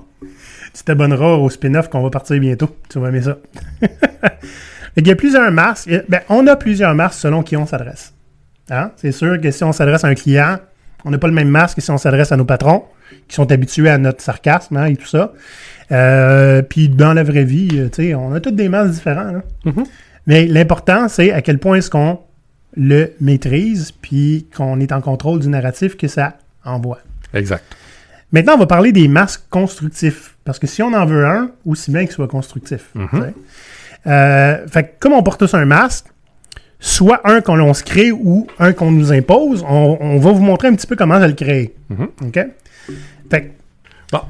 Tu 0.74 0.82
t'abonneras 0.84 1.34
au 1.34 1.50
spin-off 1.50 1.88
qu'on 1.88 2.02
va 2.02 2.10
partir 2.10 2.38
bientôt. 2.40 2.74
Tu 2.88 2.98
vas 2.98 3.08
aimer 3.08 3.22
ça. 3.22 3.38
Il 4.96 5.06
y 5.06 5.10
a 5.10 5.16
plusieurs 5.16 5.50
masques. 5.50 5.90
Ben, 6.08 6.20
on 6.28 6.46
a 6.46 6.56
plusieurs 6.56 6.94
masques 6.94 7.20
selon 7.20 7.42
qui 7.42 7.56
on 7.56 7.66
s'adresse. 7.66 8.14
Hein? 8.70 8.92
C'est 8.96 9.12
sûr 9.12 9.40
que 9.40 9.50
si 9.50 9.64
on 9.64 9.72
s'adresse 9.72 10.04
à 10.04 10.08
un 10.08 10.14
client, 10.14 10.58
on 11.04 11.10
n'a 11.10 11.18
pas 11.18 11.26
le 11.26 11.34
même 11.34 11.48
masque 11.48 11.76
que 11.76 11.82
si 11.82 11.90
on 11.90 11.98
s'adresse 11.98 12.32
à 12.32 12.36
nos 12.36 12.44
patrons. 12.44 12.84
qui 13.28 13.34
sont 13.34 13.50
habitués 13.52 13.90
à 13.90 13.98
notre 13.98 14.22
sarcasme 14.22 14.76
hein, 14.76 14.86
et 14.86 14.96
tout 14.96 15.06
ça. 15.06 15.32
Euh, 15.90 16.62
puis 16.62 16.88
dans 16.88 17.12
la 17.12 17.22
vraie 17.22 17.44
vie, 17.44 17.68
euh, 17.74 17.88
tu 17.88 18.04
sais, 18.04 18.14
on 18.14 18.32
a 18.32 18.40
tous 18.40 18.52
des 18.52 18.68
masques 18.68 18.92
différents. 18.92 19.42
Mhm. 19.64 19.84
Mais 20.26 20.46
l'important, 20.46 21.08
c'est 21.08 21.32
à 21.32 21.42
quel 21.42 21.58
point 21.58 21.76
est-ce 21.76 21.90
qu'on 21.90 22.20
le 22.74 23.12
maîtrise, 23.20 23.92
puis 23.92 24.46
qu'on 24.56 24.80
est 24.80 24.92
en 24.92 25.00
contrôle 25.00 25.40
du 25.40 25.48
narratif 25.48 25.96
que 25.96 26.08
ça 26.08 26.38
envoie. 26.64 27.00
Exact. 27.34 27.64
Maintenant, 28.32 28.54
on 28.54 28.58
va 28.58 28.66
parler 28.66 28.92
des 28.92 29.08
masques 29.08 29.44
constructifs. 29.50 30.36
Parce 30.44 30.58
que 30.58 30.66
si 30.66 30.82
on 30.82 30.92
en 30.92 31.06
veut 31.06 31.24
un, 31.24 31.50
aussi 31.66 31.90
bien 31.90 32.04
qu'il 32.04 32.12
soit 32.12 32.28
constructif. 32.28 32.90
Mhm. 32.94 33.32
Euh, 34.06 34.66
fait 34.66 34.82
que 34.84 34.88
comme 34.98 35.12
on 35.12 35.22
porte 35.22 35.38
tous 35.38 35.54
un 35.54 35.64
masque, 35.64 36.06
soit 36.80 37.20
un 37.24 37.40
qu'on 37.40 37.54
l'on 37.54 37.74
se 37.74 37.84
crée 37.84 38.10
ou 38.10 38.48
un 38.58 38.72
qu'on 38.72 38.90
nous 38.90 39.12
impose, 39.12 39.64
on, 39.68 39.98
on 40.00 40.18
va 40.18 40.32
vous 40.32 40.42
montrer 40.42 40.68
un 40.68 40.74
petit 40.74 40.86
peu 40.88 40.96
comment 40.96 41.20
ça 41.20 41.28
le 41.28 41.34
créer. 41.34 41.74
Mhm. 41.90 42.08
OK? 42.26 42.46
Fait 43.30 43.42
que, 43.42 43.48
Bon, 44.12 44.20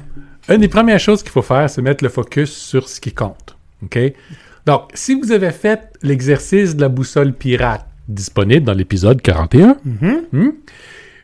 une 0.49 0.61
des 0.61 0.67
premières 0.69 0.99
choses 0.99 1.21
qu'il 1.23 1.31
faut 1.31 1.41
faire, 1.41 1.69
c'est 1.69 1.81
mettre 1.81 2.03
le 2.03 2.09
focus 2.09 2.51
sur 2.51 2.87
ce 2.87 3.01
qui 3.01 3.11
compte. 3.11 3.57
OK? 3.83 3.99
Donc, 4.65 4.83
si 4.93 5.13
vous 5.13 5.31
avez 5.31 5.51
fait 5.51 5.89
l'exercice 6.01 6.75
de 6.75 6.81
la 6.81 6.89
boussole 6.89 7.33
pirate 7.33 7.85
disponible 8.07 8.65
dans 8.65 8.73
l'épisode 8.73 9.21
41, 9.21 9.77
hmm, 9.83 10.49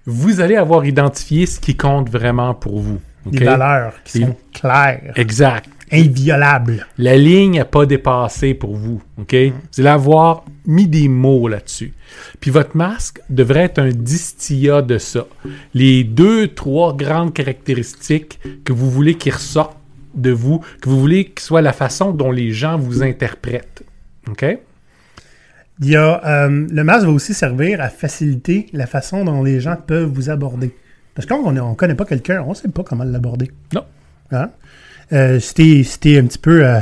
vous 0.09 0.41
allez 0.41 0.55
avoir 0.55 0.85
identifié 0.85 1.45
ce 1.45 1.59
qui 1.59 1.75
compte 1.75 2.09
vraiment 2.09 2.53
pour 2.53 2.79
vous. 2.79 2.99
OK? 3.25 3.33
des 3.33 3.45
valeurs 3.45 3.93
qui 4.05 4.21
sont 4.21 4.35
claires, 4.53 5.13
Exact. 5.15 5.69
inviolables. 5.91 6.87
La 6.97 7.17
ligne 7.17 7.57
n'a 7.57 7.65
pas 7.65 7.85
dépassé 7.85 8.53
pour 8.53 8.75
vous. 8.75 9.01
OK? 9.19 9.35
Vous 9.35 9.79
allez 9.81 9.89
avoir 9.89 10.45
mis 10.65 10.87
des 10.87 11.07
mots 11.09 11.47
là-dessus. 11.47 11.93
Puis 12.39 12.49
votre 12.49 12.75
masque 12.77 13.19
devrait 13.29 13.63
être 13.65 13.79
un 13.79 13.89
distillat 13.89 14.81
de 14.81 14.97
ça. 14.97 15.27
Les 15.73 16.03
deux, 16.03 16.47
trois 16.47 16.95
grandes 16.95 17.33
caractéristiques 17.33 18.39
que 18.63 18.73
vous 18.73 18.89
voulez 18.89 19.15
qui 19.15 19.29
ressortent 19.31 19.77
de 20.15 20.31
vous, 20.31 20.59
que 20.81 20.89
vous 20.89 20.99
voulez 20.99 21.25
que 21.25 21.41
soit 21.41 21.61
la 21.61 21.73
façon 21.73 22.11
dont 22.11 22.31
les 22.31 22.51
gens 22.51 22.77
vous 22.77 23.03
interprètent. 23.03 23.83
OK? 24.29 24.45
Il 25.81 25.89
y 25.89 25.95
a, 25.95 26.21
euh, 26.25 26.67
le 26.69 26.83
masque 26.83 27.05
va 27.05 27.11
aussi 27.11 27.33
servir 27.33 27.79
à 27.81 27.89
faciliter 27.89 28.67
la 28.73 28.85
façon 28.85 29.23
dont 29.23 29.43
les 29.43 29.59
gens 29.61 29.77
peuvent 29.77 30.09
vous 30.11 30.29
aborder. 30.29 30.75
Parce 31.15 31.25
que 31.25 31.33
quand 31.33 31.41
on 31.43 31.51
ne 31.51 31.73
connaît 31.75 31.95
pas 31.95 32.05
quelqu'un, 32.05 32.43
on 32.45 32.49
ne 32.49 32.53
sait 32.55 32.67
pas 32.67 32.83
comment 32.83 33.03
l'aborder. 33.05 33.51
Non. 33.73 33.83
Hein? 34.31 34.49
Euh, 35.13 35.39
si 35.39 35.53
t'es 35.53 35.83
si 35.83 36.17
un 36.17 36.25
petit 36.25 36.37
peu 36.37 36.65
euh, 36.65 36.79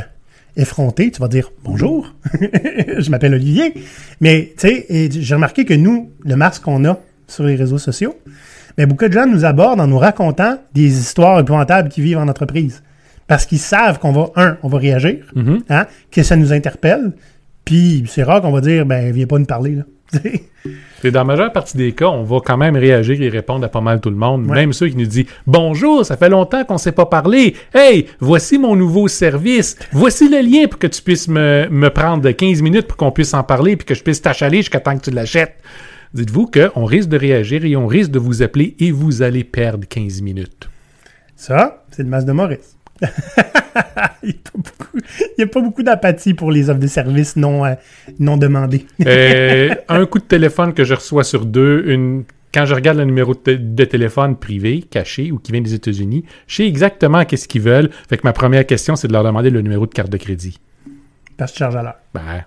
effronté, 0.55 1.11
tu 1.11 1.21
vas 1.21 1.27
dire 1.27 1.51
bonjour, 1.63 2.13
je 2.97 3.09
m'appelle 3.09 3.33
Olivier. 3.35 3.73
Mais 4.19 4.53
tu 4.57 4.67
sais, 4.67 5.09
j'ai 5.11 5.35
remarqué 5.35 5.63
que 5.65 5.73
nous, 5.75 6.11
le 6.25 6.35
masque 6.35 6.63
qu'on 6.63 6.83
a 6.85 6.99
sur 7.27 7.43
les 7.43 7.55
réseaux 7.55 7.77
sociaux, 7.77 8.15
mais 8.77 8.85
beaucoup 8.85 9.07
de 9.07 9.13
gens 9.13 9.25
nous 9.27 9.45
abordent 9.45 9.79
en 9.81 9.87
nous 9.87 9.97
racontant 9.99 10.57
des 10.73 10.99
histoires 10.99 11.39
épouvantables 11.39 11.89
qui 11.89 12.01
vivent 12.01 12.17
en 12.17 12.27
entreprise. 12.27 12.83
Parce 13.27 13.45
qu'ils 13.45 13.59
savent 13.59 13.99
qu'on 13.99 14.11
va, 14.13 14.29
un, 14.35 14.57
on 14.63 14.69
va 14.69 14.77
réagir, 14.77 15.25
Mhm. 15.35 15.63
hein, 15.69 15.85
que 16.11 16.23
ça 16.23 16.35
nous 16.35 16.53
interpelle, 16.53 17.11
puis 17.67 18.05
c'est 18.07 18.23
rare 18.23 18.41
qu'on 18.41 18.53
va 18.53 18.61
dire, 18.61 18.85
ben, 18.85 19.11
viens 19.11 19.27
pas 19.27 19.37
nous 19.37 19.45
parler, 19.45 19.75
là. 19.75 19.83
Et 21.03 21.11
dans 21.11 21.19
la 21.19 21.25
majeure 21.25 21.51
partie 21.51 21.75
des 21.75 21.91
cas, 21.91 22.07
on 22.07 22.23
va 22.23 22.37
quand 22.43 22.55
même 22.55 22.77
réagir 22.77 23.21
et 23.21 23.27
répondre 23.27 23.65
à 23.65 23.67
pas 23.67 23.81
mal 23.81 23.99
tout 23.99 24.09
le 24.09 24.15
monde. 24.15 24.47
Ouais. 24.47 24.55
Même 24.55 24.71
ceux 24.71 24.87
qui 24.87 24.95
nous 24.95 25.05
disent 25.05 25.25
Bonjour, 25.45 26.05
ça 26.05 26.15
fait 26.15 26.29
longtemps 26.29 26.63
qu'on 26.63 26.75
ne 26.75 26.79
s'est 26.79 26.93
pas 26.93 27.05
parlé. 27.05 27.55
Hey, 27.73 28.07
voici 28.21 28.57
mon 28.57 28.75
nouveau 28.75 29.09
service. 29.09 29.77
Voici 29.91 30.29
le 30.29 30.39
lien 30.39 30.67
pour 30.67 30.79
que 30.79 30.87
tu 30.87 31.01
puisses 31.01 31.27
me, 31.27 31.67
me 31.69 31.89
prendre 31.89 32.31
15 32.31 32.61
minutes 32.61 32.87
pour 32.87 32.95
qu'on 32.95 33.11
puisse 33.11 33.33
en 33.33 33.43
parler 33.43 33.75
puis 33.75 33.85
que 33.85 33.95
je 33.95 34.01
puisse 34.01 34.21
t'achaler 34.21 34.59
jusqu'à 34.59 34.79
temps 34.79 34.97
que 34.97 35.03
tu 35.03 35.11
l'achètes. 35.11 35.57
Dites-vous 36.13 36.47
qu'on 36.47 36.85
risque 36.85 37.09
de 37.09 37.17
réagir 37.17 37.65
et 37.65 37.75
on 37.75 37.85
risque 37.85 38.11
de 38.11 38.19
vous 38.19 38.41
appeler 38.41 38.75
et 38.79 38.91
vous 38.91 39.21
allez 39.21 39.43
perdre 39.43 39.85
15 39.87 40.21
minutes. 40.21 40.69
Ça, 41.35 41.83
c'est 41.91 42.03
le 42.03 42.09
masque 42.09 42.27
de 42.27 42.31
Maurice. 42.31 42.77
il 45.37 45.43
n'y 45.43 45.49
a 45.49 45.53
pas 45.53 45.61
beaucoup, 45.61 45.83
d'apathie 45.83 46.33
pour 46.33 46.51
les 46.51 46.69
offres 46.69 46.79
de 46.79 46.87
services 46.87 47.35
non, 47.35 47.65
euh, 47.65 47.73
non 48.19 48.37
demandées. 48.37 48.85
Euh, 49.05 49.69
un 49.89 50.05
coup 50.05 50.19
de 50.19 50.23
téléphone 50.25 50.73
que 50.73 50.83
je 50.83 50.93
reçois 50.93 51.23
sur 51.23 51.45
deux, 51.45 51.83
une, 51.87 52.23
quand 52.53 52.65
je 52.65 52.73
regarde 52.73 52.97
le 52.97 53.05
numéro 53.05 53.33
de, 53.33 53.39
té- 53.39 53.57
de 53.57 53.85
téléphone 53.85 54.35
privé, 54.35 54.81
caché 54.89 55.31
ou 55.31 55.37
qui 55.37 55.51
vient 55.51 55.61
des 55.61 55.73
États-Unis, 55.73 56.25
je 56.47 56.55
sais 56.55 56.67
exactement 56.67 57.23
qu'est-ce 57.25 57.47
qu'ils 57.47 57.61
veulent. 57.61 57.89
Fait 58.09 58.17
que 58.17 58.21
ma 58.23 58.33
première 58.33 58.65
question, 58.65 58.95
c'est 58.95 59.07
de 59.07 59.13
leur 59.13 59.23
demander 59.23 59.49
le 59.49 59.61
numéro 59.61 59.85
de 59.85 59.93
carte 59.93 60.09
de 60.09 60.17
crédit. 60.17 60.59
Parce 61.37 61.51
que 61.51 61.57
tu 61.57 61.59
charges 61.59 61.75
à 61.75 61.83
l'heure. 61.83 61.97
Ben, 62.15 62.45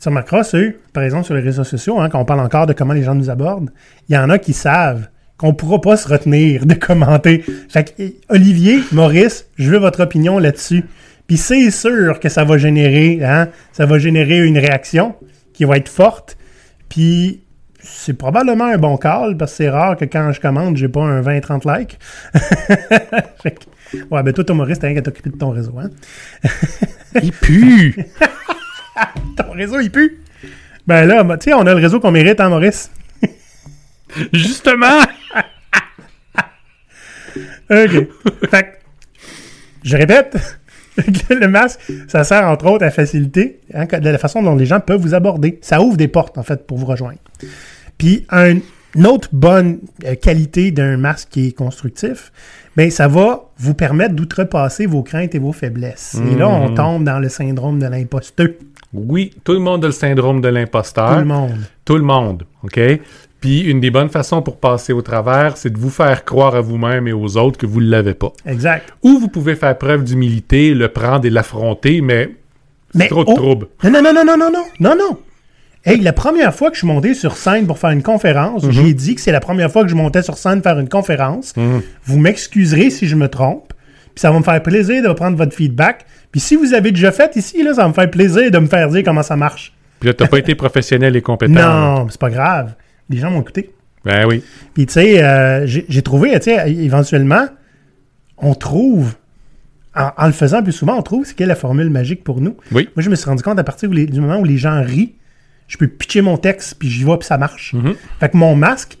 Tu 0.00 0.08
remarqueras, 0.08 0.44
ceux, 0.44 0.76
par 0.92 1.04
exemple, 1.04 1.24
sur 1.24 1.34
les 1.34 1.40
réseaux 1.40 1.64
sociaux, 1.64 2.00
hein, 2.00 2.08
quand 2.10 2.20
on 2.20 2.24
parle 2.24 2.40
encore 2.40 2.66
de 2.66 2.72
comment 2.72 2.92
les 2.92 3.02
gens 3.04 3.14
nous 3.14 3.30
abordent, 3.30 3.70
il 4.08 4.14
y 4.14 4.18
en 4.18 4.28
a 4.30 4.38
qui 4.38 4.52
savent 4.52 5.08
qu'on 5.38 5.48
ne 5.48 5.52
pourra 5.52 5.80
pas 5.80 5.96
se 5.96 6.06
retenir 6.08 6.66
de 6.66 6.74
commenter. 6.88 7.42
Fait 7.68 7.84
que, 7.96 8.02
Olivier, 8.28 8.80
Maurice, 8.92 9.46
je 9.56 9.70
veux 9.70 9.78
votre 9.78 10.02
opinion 10.02 10.38
là-dessus. 10.38 10.84
Puis 11.26 11.36
c'est 11.36 11.70
sûr 11.70 12.20
que 12.20 12.28
ça 12.28 12.44
va 12.44 12.58
générer, 12.58 13.20
hein, 13.24 13.48
ça 13.72 13.86
va 13.86 13.98
générer 13.98 14.38
une 14.38 14.58
réaction 14.58 15.14
qui 15.52 15.64
va 15.64 15.76
être 15.76 15.88
forte. 15.88 16.36
Puis 16.88 17.42
c'est 17.80 18.14
probablement 18.14 18.66
un 18.66 18.78
bon 18.78 18.96
call 18.96 19.36
parce 19.36 19.52
que 19.52 19.56
c'est 19.58 19.70
rare 19.70 19.96
que 19.96 20.04
quand 20.04 20.32
je 20.32 20.40
commande, 20.40 20.76
j'ai 20.76 20.88
pas 20.88 21.02
un 21.02 21.20
20-30 21.22 21.78
likes. 21.78 21.98
Ouais, 24.10 24.22
ben 24.22 24.32
toi, 24.32 24.44
ton 24.44 24.54
Maurice, 24.54 24.78
t'as 24.78 24.86
rien 24.86 24.96
qu'à 24.96 25.02
t'occuper 25.02 25.30
de 25.30 25.36
ton 25.36 25.50
réseau, 25.50 25.74
hein. 25.78 25.90
il 27.22 27.32
pue! 27.32 27.94
Ton 29.36 29.52
réseau, 29.52 29.80
il 29.80 29.90
pue. 29.90 30.22
Ben 30.86 31.04
là, 31.06 31.24
tu 31.36 31.44
sais, 31.44 31.54
on 31.54 31.66
a 31.66 31.74
le 31.74 31.80
réseau 31.80 32.00
qu'on 32.00 32.10
mérite, 32.10 32.40
hein, 32.40 32.48
Maurice? 32.48 32.90
Justement! 34.32 35.02
OK. 37.70 38.08
fait 38.50 38.62
que, 38.62 38.68
je 39.84 39.96
répète, 39.96 40.58
le 41.30 41.46
masque, 41.46 41.80
ça 42.08 42.24
sert 42.24 42.46
entre 42.46 42.66
autres 42.70 42.84
à 42.84 42.90
faciliter 42.90 43.60
hein, 43.74 43.86
la 44.00 44.18
façon 44.18 44.42
dont 44.42 44.54
les 44.56 44.66
gens 44.66 44.80
peuvent 44.80 45.00
vous 45.00 45.14
aborder. 45.14 45.58
Ça 45.62 45.80
ouvre 45.80 45.96
des 45.96 46.08
portes, 46.08 46.36
en 46.38 46.42
fait, 46.42 46.66
pour 46.66 46.78
vous 46.78 46.86
rejoindre. 46.86 47.18
Puis, 47.98 48.26
un- 48.30 48.58
une 48.94 49.06
autre 49.06 49.30
bonne 49.32 49.78
euh, 50.04 50.14
qualité 50.16 50.70
d'un 50.70 50.98
masque 50.98 51.28
qui 51.30 51.48
est 51.48 51.52
constructif, 51.52 52.30
ben 52.76 52.90
ça 52.90 53.08
va 53.08 53.44
vous 53.56 53.72
permettre 53.72 54.14
d'outrepasser 54.14 54.84
vos 54.84 55.02
craintes 55.02 55.34
et 55.34 55.38
vos 55.38 55.52
faiblesses. 55.52 56.18
Et 56.30 56.34
là, 56.36 56.46
on 56.50 56.68
Mhm. 56.68 56.74
tombe 56.74 57.04
dans 57.04 57.18
le 57.18 57.30
syndrome 57.30 57.78
de 57.78 57.86
l'imposteur. 57.86 58.48
Oui, 58.92 59.30
tout 59.44 59.52
le 59.52 59.60
monde 59.60 59.82
a 59.84 59.88
le 59.88 59.92
syndrome 59.94 60.42
de 60.42 60.48
l'imposteur. 60.48 61.14
Tout 61.14 61.18
le 61.20 61.24
monde. 61.24 61.56
Tout 61.86 61.96
le 61.96 62.02
monde, 62.02 62.44
OK? 62.62 62.78
Puis 63.42 63.60
une 63.60 63.80
des 63.80 63.90
bonnes 63.90 64.08
façons 64.08 64.40
pour 64.40 64.56
passer 64.56 64.92
au 64.92 65.02
travers, 65.02 65.56
c'est 65.56 65.70
de 65.70 65.76
vous 65.76 65.90
faire 65.90 66.24
croire 66.24 66.54
à 66.54 66.60
vous-même 66.60 67.08
et 67.08 67.12
aux 67.12 67.36
autres 67.36 67.58
que 67.58 67.66
vous 67.66 67.80
ne 67.80 67.88
l'avez 67.88 68.14
pas. 68.14 68.32
Exact. 68.46 68.88
Ou 69.02 69.18
vous 69.18 69.26
pouvez 69.26 69.56
faire 69.56 69.76
preuve 69.76 70.04
d'humilité, 70.04 70.74
le 70.74 70.88
prendre 70.88 71.26
et 71.26 71.30
l'affronter, 71.30 72.00
mais 72.00 72.30
c'est 72.94 73.08
trop 73.08 73.24
de 73.24 73.30
oh! 73.30 73.34
trouble. 73.34 73.66
Non, 73.82 73.90
non, 73.90 74.00
non, 74.00 74.12
non, 74.14 74.24
non, 74.24 74.36
non, 74.38 74.64
non, 74.78 74.96
non. 74.96 75.18
Hey, 75.84 76.00
la 76.00 76.12
première 76.12 76.54
fois 76.54 76.70
que 76.70 76.76
je 76.76 76.80
suis 76.82 76.86
monté 76.86 77.14
sur 77.14 77.36
scène 77.36 77.66
pour 77.66 77.80
faire 77.80 77.90
une 77.90 78.04
conférence, 78.04 78.62
mhm. 78.62 78.70
j'ai 78.70 78.94
dit 78.94 79.16
que 79.16 79.20
c'est 79.20 79.32
la 79.32 79.40
première 79.40 79.72
fois 79.72 79.82
que 79.82 79.88
je 79.88 79.96
montais 79.96 80.22
sur 80.22 80.38
scène 80.38 80.62
pour 80.62 80.70
faire 80.70 80.78
une 80.78 80.88
conférence. 80.88 81.56
Mhm. 81.56 81.82
Vous 82.04 82.20
m'excuserez 82.20 82.90
si 82.90 83.08
je 83.08 83.16
me 83.16 83.26
trompe, 83.26 83.72
puis 84.14 84.20
ça 84.20 84.30
va 84.30 84.38
me 84.38 84.44
faire 84.44 84.62
plaisir 84.62 85.02
de 85.02 85.12
prendre 85.14 85.36
votre 85.36 85.56
feedback. 85.56 86.06
Puis 86.30 86.40
si 86.40 86.54
vous 86.54 86.74
avez 86.74 86.92
déjà 86.92 87.10
fait 87.10 87.34
ici, 87.34 87.64
là, 87.64 87.74
ça 87.74 87.82
va 87.82 87.88
me 87.88 87.92
faire 87.92 88.08
plaisir 88.08 88.52
de 88.52 88.58
me 88.58 88.68
faire 88.68 88.88
dire 88.88 89.02
comment 89.04 89.24
ça 89.24 89.34
marche. 89.34 89.72
Puis 89.98 90.06
là, 90.06 90.14
t'as 90.14 90.28
pas 90.28 90.38
été 90.38 90.54
professionnel 90.54 91.16
et 91.16 91.22
compétent. 91.22 91.54
Non, 91.54 92.06
c'est 92.08 92.20
pas 92.20 92.30
grave. 92.30 92.74
Les 93.12 93.18
gens 93.18 93.30
m'ont 93.30 93.40
écouté. 93.42 93.70
Ben 94.04 94.26
oui. 94.26 94.42
Puis 94.74 94.86
tu 94.86 94.94
sais, 94.94 95.22
euh, 95.22 95.64
j'ai 95.66 96.02
trouvé, 96.02 96.30
tu 96.40 96.50
sais, 96.50 96.72
éventuellement, 96.72 97.46
on 98.38 98.54
trouve, 98.54 99.14
en, 99.94 100.10
en 100.16 100.26
le 100.26 100.32
faisant 100.32 100.62
plus 100.62 100.72
souvent, 100.72 100.96
on 100.98 101.02
trouve 101.02 101.24
c'est 101.24 101.34
quelle 101.34 101.44
est 101.46 101.48
la 101.48 101.54
formule 101.54 101.88
magique 101.90 102.24
pour 102.24 102.40
nous. 102.40 102.56
Oui. 102.72 102.88
Moi, 102.96 103.02
je 103.04 103.10
me 103.10 103.14
suis 103.14 103.26
rendu 103.26 103.42
compte 103.42 103.58
à 103.58 103.64
partir 103.64 103.88
où 103.88 103.92
les- 103.92 104.06
du 104.06 104.20
moment 104.20 104.38
où 104.40 104.44
les 104.44 104.56
gens 104.58 104.82
rient, 104.82 105.12
je 105.68 105.76
peux 105.78 105.86
pitcher 105.86 106.20
mon 106.22 106.36
texte, 106.36 106.74
puis 106.78 106.90
j'y 106.90 107.04
vais, 107.04 107.16
puis 107.18 107.26
ça 107.26 107.38
marche. 107.38 107.74
Mhm. 107.74 107.94
Fait 108.18 108.28
que 108.30 108.36
mon 108.36 108.56
masque, 108.56 108.98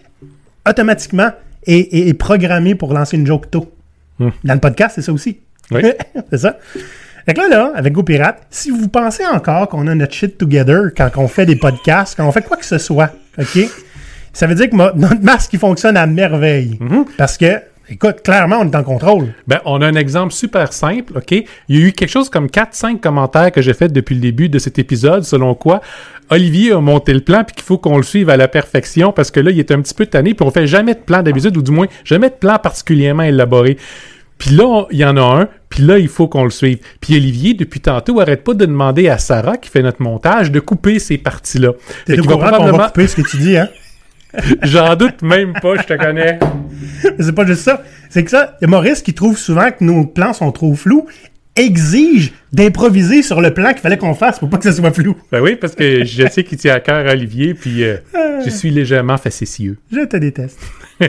automatiquement, 0.68 1.30
est, 1.66 1.78
est- 1.78 2.08
est 2.08 2.14
programmé 2.14 2.74
pour 2.74 2.92
lancer 2.92 3.16
une 3.16 3.26
joke 3.26 3.50
tôt. 3.50 3.72
Mhm. 4.18 4.32
Dans 4.44 4.54
le 4.54 4.60
podcast, 4.60 4.94
c'est 4.96 5.02
ça 5.02 5.12
aussi. 5.12 5.38
Oui. 5.70 5.82
c'est 6.30 6.38
ça. 6.38 6.58
Fait 7.24 7.34
que 7.34 7.40
là, 7.40 7.48
là, 7.48 7.72
avec 7.74 7.92
GoPirate, 7.92 8.46
si 8.50 8.70
vous 8.70 8.88
pensez 8.88 9.24
encore 9.26 9.68
qu'on 9.68 9.86
a 9.86 9.94
notre 9.94 10.12
shit 10.12 10.36
together 10.38 10.90
quand 10.96 11.10
on 11.16 11.28
fait 11.28 11.46
des 11.46 11.56
podcasts, 11.56 12.16
quand 12.16 12.26
on 12.26 12.32
fait 12.32 12.42
quoi 12.42 12.56
que 12.56 12.64
ce 12.64 12.78
soit, 12.78 13.10
OK? 13.38 13.58
Ça 14.32 14.46
veut 14.46 14.54
dire 14.54 14.70
que 14.70 14.76
notre 14.76 15.22
masque, 15.22 15.52
il 15.52 15.58
fonctionne 15.58 15.96
à 15.96 16.06
merveille. 16.06 16.78
Mhm. 16.80 17.04
Parce 17.18 17.36
que, 17.36 17.60
écoute, 17.90 18.22
clairement, 18.22 18.58
on 18.60 18.70
est 18.70 18.74
en 18.74 18.82
contrôle. 18.82 19.34
Ben, 19.46 19.60
on 19.66 19.82
a 19.82 19.86
un 19.86 19.94
exemple 19.94 20.32
super 20.32 20.72
simple, 20.72 21.18
OK? 21.18 21.32
Il 21.32 21.44
y 21.68 21.82
a 21.82 21.86
eu 21.88 21.92
quelque 21.92 22.08
chose 22.10 22.30
comme 22.30 22.46
4-5 22.46 22.98
commentaires 23.00 23.52
que 23.52 23.60
j'ai 23.60 23.74
fait 23.74 23.88
depuis 23.88 24.14
le 24.14 24.20
début 24.22 24.48
de 24.48 24.58
cet 24.58 24.78
épisode, 24.78 25.24
selon 25.24 25.54
quoi 25.54 25.80
Olivier 26.30 26.72
a 26.72 26.80
monté 26.80 27.12
le 27.12 27.20
plan 27.20 27.44
puis 27.44 27.54
qu'il 27.54 27.64
faut 27.64 27.76
qu'on 27.76 27.98
le 27.98 28.02
suive 28.02 28.30
à 28.30 28.38
la 28.38 28.48
perfection 28.48 29.12
parce 29.12 29.30
que 29.30 29.40
là, 29.40 29.50
il 29.50 29.58
est 29.58 29.70
un 29.70 29.82
petit 29.82 29.92
peu 29.92 30.06
tanné 30.06 30.32
puis 30.32 30.46
on 30.46 30.50
fait 30.50 30.66
jamais 30.66 30.94
de 30.94 31.00
plan 31.00 31.22
d'habitude 31.22 31.54
ou 31.58 31.62
du 31.62 31.70
moins 31.72 31.86
jamais 32.04 32.30
de 32.30 32.34
plan 32.34 32.58
particulièrement 32.58 33.24
élaboré. 33.24 33.76
Puis 34.38 34.52
là, 34.56 34.86
il 34.90 34.98
y 34.98 35.04
en 35.04 35.16
a 35.18 35.20
un, 35.42 35.48
puis 35.68 35.82
là, 35.84 35.98
il 35.98 36.08
faut 36.08 36.26
qu'on 36.26 36.42
le 36.44 36.50
suive. 36.50 36.78
Puis 37.00 37.14
Olivier, 37.16 37.52
depuis 37.54 37.80
tantôt, 37.80 38.18
arrête 38.18 38.42
pas 38.42 38.54
de 38.54 38.64
demander 38.64 39.08
à 39.08 39.18
Sarah, 39.18 39.56
qui 39.56 39.68
fait 39.70 39.82
notre 39.82 40.02
montage, 40.02 40.50
de 40.50 40.58
couper 40.58 40.98
ces 40.98 41.16
parties-là. 41.18 41.72
T'es 42.06 42.18
au 42.18 42.22
courant 42.24 42.36
qu'on 42.36 42.40
va 42.40 42.48
probablement- 42.56 42.86
couper 42.86 43.06
ce 43.06 43.16
que 43.16 43.22
tu 43.22 43.36
dis, 43.36 43.56
hein? 43.56 43.68
J'en 44.62 44.96
doute 44.96 45.22
même 45.22 45.52
pas, 45.60 45.76
je 45.76 45.82
te 45.82 45.94
connais. 45.94 46.38
Mais 47.04 47.12
c'est 47.24 47.32
pas 47.34 47.44
juste 47.46 47.62
ça. 47.62 47.82
C'est 48.10 48.24
que 48.24 48.30
ça, 48.30 48.56
il 48.60 48.64
y 48.64 48.66
a 48.66 48.68
Maurice 48.68 49.02
qui 49.02 49.12
trouve 49.14 49.36
souvent 49.38 49.70
que 49.70 49.84
nos 49.84 50.04
plans 50.06 50.32
sont 50.32 50.50
trop 50.52 50.74
flous, 50.74 51.06
exige 51.54 52.32
d'improviser 52.52 53.22
sur 53.22 53.40
le 53.42 53.52
plan 53.52 53.70
qu'il 53.72 53.80
fallait 53.80 53.98
qu'on 53.98 54.14
fasse 54.14 54.38
pour 54.38 54.48
pas 54.48 54.56
que 54.56 54.64
ça 54.64 54.72
soit 54.72 54.92
flou. 54.92 55.16
Ben 55.30 55.40
oui, 55.42 55.56
parce 55.56 55.74
que 55.74 56.04
je 56.04 56.26
sais 56.28 56.44
qu'il 56.44 56.56
tient 56.58 56.74
à 56.74 56.80
cœur 56.80 57.06
à 57.06 57.12
Olivier, 57.12 57.52
puis 57.54 57.84
euh, 57.84 57.96
je 58.44 58.48
suis 58.50 58.70
légèrement 58.70 59.18
facétieux. 59.18 59.76
Je 59.92 60.00
te 60.06 60.16
déteste. 60.16 60.58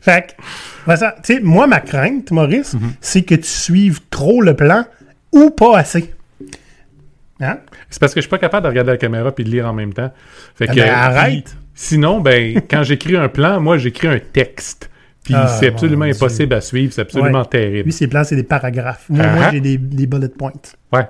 fait 0.00 0.26
que, 0.28 0.42
ben 0.86 0.96
ça, 0.96 1.14
tu 1.22 1.34
sais, 1.34 1.40
moi, 1.40 1.66
ma 1.66 1.80
crainte, 1.80 2.30
Maurice, 2.30 2.74
Mhm. 2.74 2.92
c'est 3.00 3.22
que 3.22 3.34
tu 3.34 3.48
suives 3.48 4.00
trop 4.10 4.40
le 4.42 4.54
plan 4.54 4.84
ou 5.32 5.50
pas 5.50 5.78
assez. 5.78 6.12
Hein? 7.40 7.58
C'est 7.90 8.00
parce 8.00 8.14
que 8.14 8.20
je 8.20 8.22
suis 8.22 8.30
pas 8.30 8.38
capable 8.38 8.64
de 8.64 8.68
regarder 8.70 8.92
la 8.92 8.96
caméra 8.96 9.30
puis 9.32 9.44
de 9.44 9.50
lire 9.50 9.66
en 9.66 9.72
même 9.74 9.92
temps. 9.92 10.10
Fait 10.54 10.66
Ah 10.68 10.72
que, 10.74 10.80
ben, 10.80 10.88
arrête. 10.94 11.44
puis, 11.44 11.54
Sinon, 11.74 12.20
ben, 12.20 12.60
quand 12.70 12.82
j'écris 12.82 13.16
un 13.16 13.28
plan, 13.28 13.60
moi, 13.60 13.76
j'écris 13.78 14.08
un 14.08 14.18
texte. 14.18 14.88
Puis 15.24 15.34
Ah, 15.36 15.46
c'est 15.48 15.66
absolument 15.68 16.04
impossible 16.06 16.54
à 16.54 16.60
suivre, 16.60 16.92
c'est 16.92 17.00
absolument 17.02 17.40
Ouais. 17.40 17.46
terrible. 17.50 17.84
Lui, 17.86 17.92
ses 17.92 18.06
plans, 18.06 18.22
c'est 18.24 18.36
des 18.36 18.44
paragraphes. 18.44 19.06
Moi, 19.08 19.26
moi, 19.26 19.42
Ah. 19.46 19.50
j'ai 19.52 19.60
des, 19.60 19.76
des 19.76 20.06
bullet 20.06 20.28
points. 20.28 20.52
Ouais. 20.92 21.00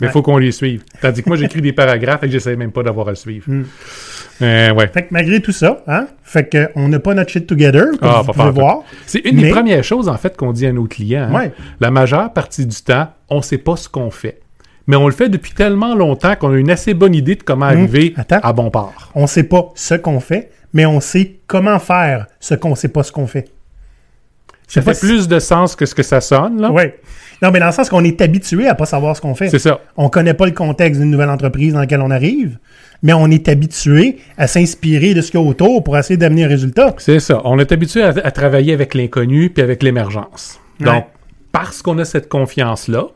Mais 0.00 0.02
il 0.02 0.04
Ouais. 0.06 0.12
faut 0.12 0.22
qu'on 0.22 0.38
les 0.38 0.52
suive. 0.52 0.82
Tandis 1.00 1.22
que 1.22 1.28
moi, 1.28 1.36
j'écris 1.36 1.60
des 1.62 1.72
paragraphes 1.72 2.22
et 2.22 2.26
que 2.26 2.32
j'essaie 2.32 2.54
même 2.56 2.70
pas 2.72 2.82
d'avoir 2.82 3.08
à 3.08 3.10
le 3.10 3.16
suivre. 3.16 3.44
Hmm. 3.48 3.64
Euh, 4.42 4.72
ouais. 4.74 4.88
Fait 4.88 5.02
que 5.02 5.08
malgré 5.10 5.40
tout 5.40 5.52
ça, 5.52 5.82
hein, 5.86 6.06
fait 6.22 6.48
que 6.48 6.68
on 6.74 6.88
n'a 6.88 6.98
pas 6.98 7.14
notre 7.14 7.30
shit 7.30 7.46
together, 7.46 7.84
comme 7.98 7.98
Ah, 8.10 8.22
vous 8.22 8.32
pas 8.32 8.48
pouvez 8.48 8.50
voir. 8.60 8.78
C'est 9.06 9.20
une 9.20 9.36
Mais- 9.36 9.42
des 9.44 9.50
premières 9.50 9.84
choses, 9.84 10.08
en 10.08 10.16
fait, 10.16 10.36
qu'on 10.36 10.52
dit 10.52 10.66
à 10.66 10.72
nos 10.72 10.84
clients. 10.84 11.28
hein. 11.30 11.34
Ouais. 11.34 11.52
La 11.80 11.90
majeure 11.90 12.32
partie 12.32 12.66
du 12.66 12.76
temps, 12.82 13.08
on 13.28 13.42
sait 13.42 13.58
pas 13.58 13.76
ce 13.76 13.88
qu'on 13.88 14.10
fait. 14.10 14.40
Mais 14.86 14.96
on 14.96 15.06
le 15.06 15.12
fait 15.14 15.28
depuis 15.28 15.52
tellement 15.52 15.94
longtemps 15.94 16.34
qu'on 16.36 16.52
a 16.52 16.56
une 16.56 16.70
assez 16.70 16.94
bonne 16.94 17.14
idée 17.14 17.36
de 17.36 17.42
comment 17.42 17.66
arriver 17.66 18.14
Hmm. 18.16 18.20
Attends. 18.20 18.40
à 18.42 18.52
bon 18.52 18.70
port. 18.70 19.10
On 19.14 19.26
sait 19.26 19.44
pas 19.44 19.70
ce 19.74 19.94
qu'on 19.94 20.20
fait, 20.20 20.50
mais 20.72 20.86
on 20.86 21.00
sait 21.00 21.36
comment 21.46 21.78
faire 21.78 22.26
ce 22.40 22.54
qu'on 22.54 22.74
sait 22.74 22.88
pas 22.88 23.02
ce 23.02 23.12
qu'on 23.12 23.26
fait. 23.26 23.48
Ça 24.66 24.80
fait 24.80 24.94
si- 24.94 25.06
plus 25.06 25.28
de 25.28 25.38
sens 25.38 25.76
que 25.76 25.84
ce 25.86 25.94
que 25.94 26.02
ça 26.02 26.20
sonne, 26.20 26.60
là. 26.60 26.70
Ouais. 26.72 26.98
Non, 27.42 27.50
mais 27.50 27.58
dans 27.58 27.66
le 27.66 27.72
sens 27.72 27.88
qu'on 27.90 28.04
est 28.04 28.20
habitué 28.22 28.68
à 28.68 28.74
pas 28.74 28.86
savoir 28.86 29.14
ce 29.16 29.20
qu'on 29.20 29.34
fait. 29.34 29.48
C'est 29.50 29.58
ça. 29.58 29.80
On 29.96 30.08
connaît 30.08 30.32
pas 30.34 30.46
le 30.46 30.52
contexte 30.52 31.00
d'une 31.00 31.10
nouvelle 31.10 31.28
entreprise 31.28 31.74
dans 31.74 31.80
laquelle 31.80 32.00
on 32.00 32.10
arrive, 32.10 32.56
mais 33.02 33.12
on 33.12 33.26
est 33.28 33.48
habitué 33.48 34.18
à 34.38 34.46
s'inspirer 34.46 35.12
de 35.12 35.20
ce 35.20 35.30
qu'il 35.30 35.40
y 35.40 35.42
a 35.42 35.46
autour 35.46 35.82
pour 35.84 35.98
essayer 35.98 36.16
d'amener 36.16 36.44
un 36.44 36.48
résultat. 36.48 36.94
C'est 36.98 37.18
ça. 37.20 37.40
On 37.44 37.58
est 37.58 37.70
habitué 37.72 38.02
à, 38.02 38.08
à 38.08 38.30
travailler 38.30 38.72
avec 38.72 38.94
l'inconnu 38.94 39.50
puis 39.50 39.62
avec 39.62 39.82
l'émergence. 39.82 40.58
Ouais. 40.80 40.86
Donc, 40.86 41.04
parce 41.50 41.82
qu'on 41.82 41.98
a 41.98 42.04
cette 42.04 42.28
confiance-là, 42.28 43.06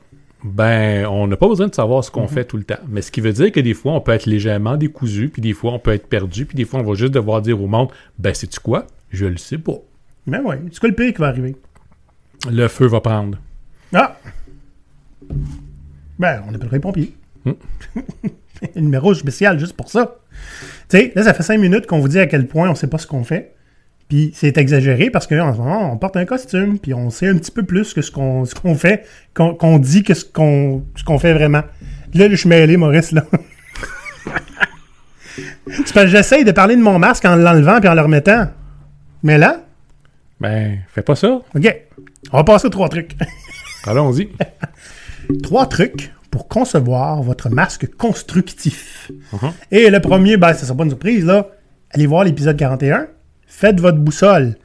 ben, 0.44 1.06
on 1.06 1.26
n'a 1.26 1.36
pas 1.36 1.48
besoin 1.48 1.66
de 1.68 1.74
savoir 1.74 2.04
ce 2.04 2.10
qu'on 2.10 2.22
Mhm. 2.22 2.28
fait 2.28 2.44
tout 2.44 2.56
le 2.56 2.64
temps. 2.64 2.78
Mais 2.88 3.02
ce 3.02 3.10
qui 3.10 3.20
veut 3.20 3.32
dire 3.32 3.50
que 3.52 3.60
des 3.60 3.74
fois, 3.74 3.92
on 3.92 4.00
peut 4.00 4.12
être 4.12 4.26
légèrement 4.26 4.76
décousu, 4.76 5.28
puis 5.28 5.42
des 5.42 5.52
fois, 5.52 5.72
on 5.72 5.78
peut 5.78 5.92
être 5.92 6.06
perdu, 6.06 6.46
puis 6.46 6.56
des 6.56 6.64
fois, 6.64 6.80
on 6.80 6.82
va 6.84 6.94
juste 6.94 7.12
devoir 7.14 7.42
dire 7.42 7.60
au 7.60 7.66
monde, 7.66 7.88
ben, 8.18 8.32
sais-tu 8.34 8.60
quoi? 8.60 8.86
Je 9.10 9.26
le 9.26 9.36
sais 9.38 9.58
pas. 9.58 9.78
Mais 10.26 10.38
ouais, 10.40 10.60
c'est 10.72 10.78
quoi 10.80 10.88
le 10.88 10.94
pire 10.94 11.12
qui 11.12 11.20
va 11.20 11.28
arriver? 11.28 11.56
Le 12.50 12.68
feu 12.68 12.86
va 12.86 13.00
prendre. 13.00 13.38
Ah! 13.94 14.16
Ben, 16.18 16.42
on 16.48 16.54
appellerait 16.54 16.76
les 16.76 16.80
pompiers. 16.80 17.12
Hmm. 17.44 17.52
un 18.76 18.80
numéro 18.80 19.12
spécial 19.14 19.58
juste 19.58 19.74
pour 19.76 19.90
ça. 19.90 20.16
Tu 20.88 20.98
sais, 20.98 21.12
là, 21.14 21.22
ça 21.24 21.34
fait 21.34 21.42
cinq 21.42 21.58
minutes 21.58 21.86
qu'on 21.86 22.00
vous 22.00 22.08
dit 22.08 22.18
à 22.18 22.26
quel 22.26 22.46
point 22.46 22.70
on 22.70 22.74
sait 22.74 22.86
pas 22.88 22.98
ce 22.98 23.06
qu'on 23.06 23.24
fait. 23.24 23.54
Puis 24.08 24.30
c'est 24.34 24.56
exagéré 24.56 25.10
parce 25.10 25.26
qu'en 25.26 25.52
ce 25.52 25.58
moment, 25.58 25.92
on 25.92 25.96
porte 25.96 26.16
un 26.16 26.24
costume, 26.24 26.78
puis 26.78 26.94
on 26.94 27.10
sait 27.10 27.28
un 27.28 27.36
petit 27.36 27.50
peu 27.50 27.64
plus 27.64 27.92
que 27.92 28.02
ce 28.02 28.10
qu'on 28.10 28.74
fait, 28.76 29.04
qu'on 29.34 29.78
dit 29.78 30.04
que 30.04 30.14
ce 30.14 30.24
qu'on 30.24 31.18
fait 31.18 31.34
vraiment. 31.34 31.62
Là, 32.14 32.28
je 32.30 32.36
suis 32.36 32.48
mêlé, 32.48 32.76
Maurice, 32.76 33.10
là. 33.12 33.24
c'est 35.66 35.92
parce 35.92 36.06
que 36.06 36.06
j'essaye 36.06 36.44
de 36.44 36.52
parler 36.52 36.76
de 36.76 36.82
mon 36.82 36.98
masque 36.98 37.24
en 37.24 37.36
l'enlevant 37.36 37.80
puis 37.80 37.88
en 37.88 37.94
le 37.94 38.02
remettant. 38.02 38.48
Mais 39.22 39.38
là, 39.38 39.64
Ben, 40.40 40.78
fais 40.94 41.02
pas 41.02 41.16
ça. 41.16 41.40
OK. 41.54 41.76
On 42.32 42.36
va 42.38 42.44
passer 42.44 42.66
aux 42.66 42.70
trois 42.70 42.88
trucs. 42.88 43.16
Allons-y. 43.86 44.30
trois 45.42 45.66
trucs 45.66 46.12
pour 46.30 46.48
concevoir 46.48 47.22
votre 47.22 47.50
masque 47.50 47.88
constructif. 47.96 49.10
Mhm. 49.32 49.52
Et 49.72 49.90
le 49.90 50.00
premier, 50.00 50.36
ben, 50.36 50.52
ça 50.54 50.64
sera 50.64 50.76
pas 50.76 50.84
une 50.84 50.90
surprise, 50.90 51.24
là. 51.24 51.48
Allez 51.90 52.06
voir 52.06 52.24
l'épisode 52.24 52.56
41. 52.56 53.08
Faites 53.46 53.80
votre 53.80 53.98
boussole. 53.98 54.56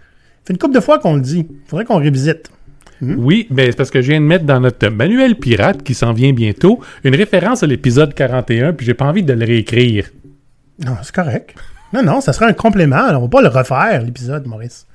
Fait 0.46 0.54
une 0.54 0.60
couple 0.60 0.76
de 0.76 0.80
fois 0.80 1.00
qu'on 1.00 1.15
le 1.15 1.22
dit. 1.22 1.48
Faudrait 1.67 1.86
qu'on 1.86 2.00
révisite. 2.00 2.52
Oui, 3.02 3.48
ben, 3.50 3.65
c'est 3.65 3.76
parce 3.76 3.89
que 3.89 4.02
je 4.02 4.12
viens 4.12 4.22
de 4.22 4.26
mettre 4.26 4.46
dans 4.46 4.60
notre 4.60 4.88
manuel 4.89 5.36
pirate 5.36 5.82
qui 5.82 5.96
s'en 5.96 6.13
vient 6.13 6.34
bientôt 6.34 6.80
une 7.04 7.15
référence 7.15 7.63
à 7.63 7.67
l'épisode 7.67 8.13
41, 8.13 8.74
puis 8.74 8.86
j'ai 8.86 8.94
pas 8.94 9.06
envie 9.06 9.24
de 9.24 9.34
le 9.34 9.44
réécrire. 9.44 10.08
Non, 10.86 10.96
c'est 11.02 11.13
correct. 11.13 11.56
Non, 11.94 12.04
non, 12.04 12.22
ça 12.22 12.32
sera 12.32 12.46
un 12.46 12.54
complément. 12.54 13.08
On 13.12 13.22
va 13.22 13.28
pas 13.28 13.41
le 13.41 13.48
refaire, 13.48 14.04
l'épisode, 14.04 14.46
Maurice. 14.46 14.86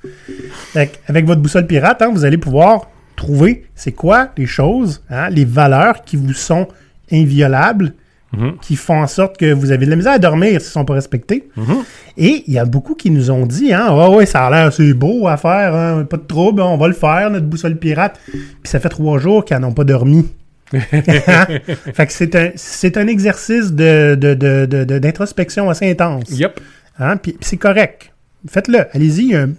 Avec 0.73 1.25
votre 1.25 1.41
boussole 1.41 1.67
pirate, 1.67 2.01
hein, 2.01 2.09
vous 2.11 2.25
allez 2.25 2.37
pouvoir 2.37 2.89
trouver 3.15 3.65
c'est 3.75 3.91
quoi 3.91 4.29
les 4.37 4.45
choses, 4.45 5.03
hein, 5.09 5.29
les 5.29 5.45
valeurs 5.45 6.03
qui 6.03 6.15
vous 6.15 6.33
sont 6.33 6.67
inviolables, 7.11 7.93
Mhm. 8.37 8.57
qui 8.61 8.75
font 8.75 9.01
en 9.01 9.07
sorte 9.07 9.37
que 9.37 9.51
vous 9.51 9.71
avez 9.71 9.85
de 9.85 9.89
la 9.91 9.95
misère 9.97 10.13
à 10.13 10.19
dormir 10.19 10.61
s'ils 10.61 10.69
ne 10.69 10.71
sont 10.71 10.85
pas 10.85 10.93
respectés. 10.93 11.49
Mhm. 11.55 11.77
Et 12.17 12.43
il 12.47 12.53
y 12.53 12.59
a 12.59 12.65
beaucoup 12.65 12.95
qui 12.95 13.09
nous 13.11 13.31
ont 13.31 13.45
dit, 13.45 13.73
hein, 13.73 13.85
ah 13.89 14.09
ouais, 14.09 14.25
ça 14.25 14.45
a 14.45 14.49
l'air 14.51 14.67
assez 14.67 14.93
beau 14.93 15.27
à 15.27 15.37
faire, 15.37 15.73
hein, 15.75 16.03
pas 16.09 16.17
de 16.17 16.23
trouble, 16.27 16.61
on 16.61 16.77
va 16.77 16.87
le 16.87 16.93
faire, 16.93 17.29
notre 17.31 17.45
boussole 17.45 17.75
pirate. 17.77 18.19
Puis 18.31 18.41
ça 18.63 18.79
fait 18.79 18.89
trois 18.89 19.19
jours 19.19 19.43
qu'ils 19.45 19.57
n'en 19.57 19.69
ont 19.69 19.73
pas 19.73 19.83
dormi. 19.83 20.27
fait 20.71 22.05
que 22.05 22.11
c'est 22.13 22.35
un, 22.35 22.51
c'est 22.55 22.97
un 22.97 23.07
exercice 23.07 23.71
de, 23.71 24.15
de- 24.15 24.33
de- 24.33 24.65
de- 24.65 24.99
d'introspection 24.99 25.69
assez 25.69 25.89
intense. 25.89 26.29
Yep. 26.31 26.59
Hein, 26.99 27.17
puis 27.17 27.37
c'est 27.41 27.57
correct. 27.57 28.11
Faites-le. 28.49 28.85
Allez-y, 28.93 29.21
il 29.23 29.31
y 29.31 29.35
a 29.35 29.43
un, 29.43 29.49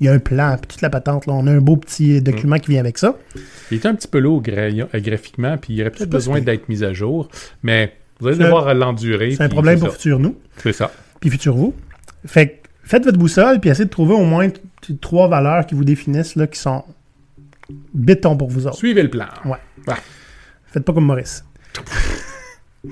il 0.00 0.06
y 0.06 0.08
a 0.08 0.12
un 0.12 0.18
plan, 0.18 0.56
puis 0.60 0.68
toute 0.68 0.82
la 0.82 0.90
patente. 0.90 1.26
Là. 1.26 1.34
On 1.34 1.46
a 1.46 1.50
un 1.50 1.60
beau 1.60 1.76
petit 1.76 2.20
document 2.20 2.58
qui 2.58 2.70
vient 2.70 2.80
avec 2.80 2.98
ça. 2.98 3.14
Il 3.70 3.76
est 3.78 3.86
un 3.86 3.94
petit 3.94 4.08
peu 4.08 4.18
lourd 4.18 4.42
euh, 4.48 4.70
graphiquement, 4.94 5.56
puis 5.58 5.74
il 5.74 5.80
aurait 5.82 5.90
C'est 5.92 5.98
peut-être 6.00 6.10
besoin 6.10 6.40
d'être 6.40 6.68
mis 6.68 6.82
à 6.82 6.92
jour, 6.92 7.28
mais 7.62 7.92
vous 8.20 8.28
allez 8.28 8.38
devoir 8.38 8.72
l'endurer. 8.74 9.34
C'est 9.36 9.42
un 9.42 9.48
problème 9.48 9.78
pour 9.78 9.88
ça. 9.88 9.94
futur 9.94 10.18
nous, 10.18 10.36
C'est 10.58 10.72
ça. 10.72 10.92
puis 11.20 11.30
futur 11.30 11.54
vous. 11.54 11.74
Fait 12.26 12.48
que 12.48 12.68
faites 12.82 13.04
votre 13.04 13.18
boussole, 13.18 13.60
puis 13.60 13.70
essayez 13.70 13.86
de 13.86 13.90
trouver 13.90 14.14
au 14.14 14.24
moins 14.24 14.48
trois 15.00 15.28
valeurs 15.28 15.66
qui 15.66 15.74
vous 15.74 15.84
définissent, 15.84 16.36
là, 16.36 16.46
qui 16.46 16.58
sont 16.58 16.84
béton 17.92 18.36
pour 18.36 18.50
vous 18.50 18.66
autres. 18.66 18.76
Suivez 18.76 19.02
le 19.02 19.10
plan. 19.10 19.26
Ouais. 19.44 19.58
Ouais. 19.86 19.94
Faites 20.66 20.84
pas 20.84 20.92
comme 20.92 21.06
Maurice. 21.06 21.44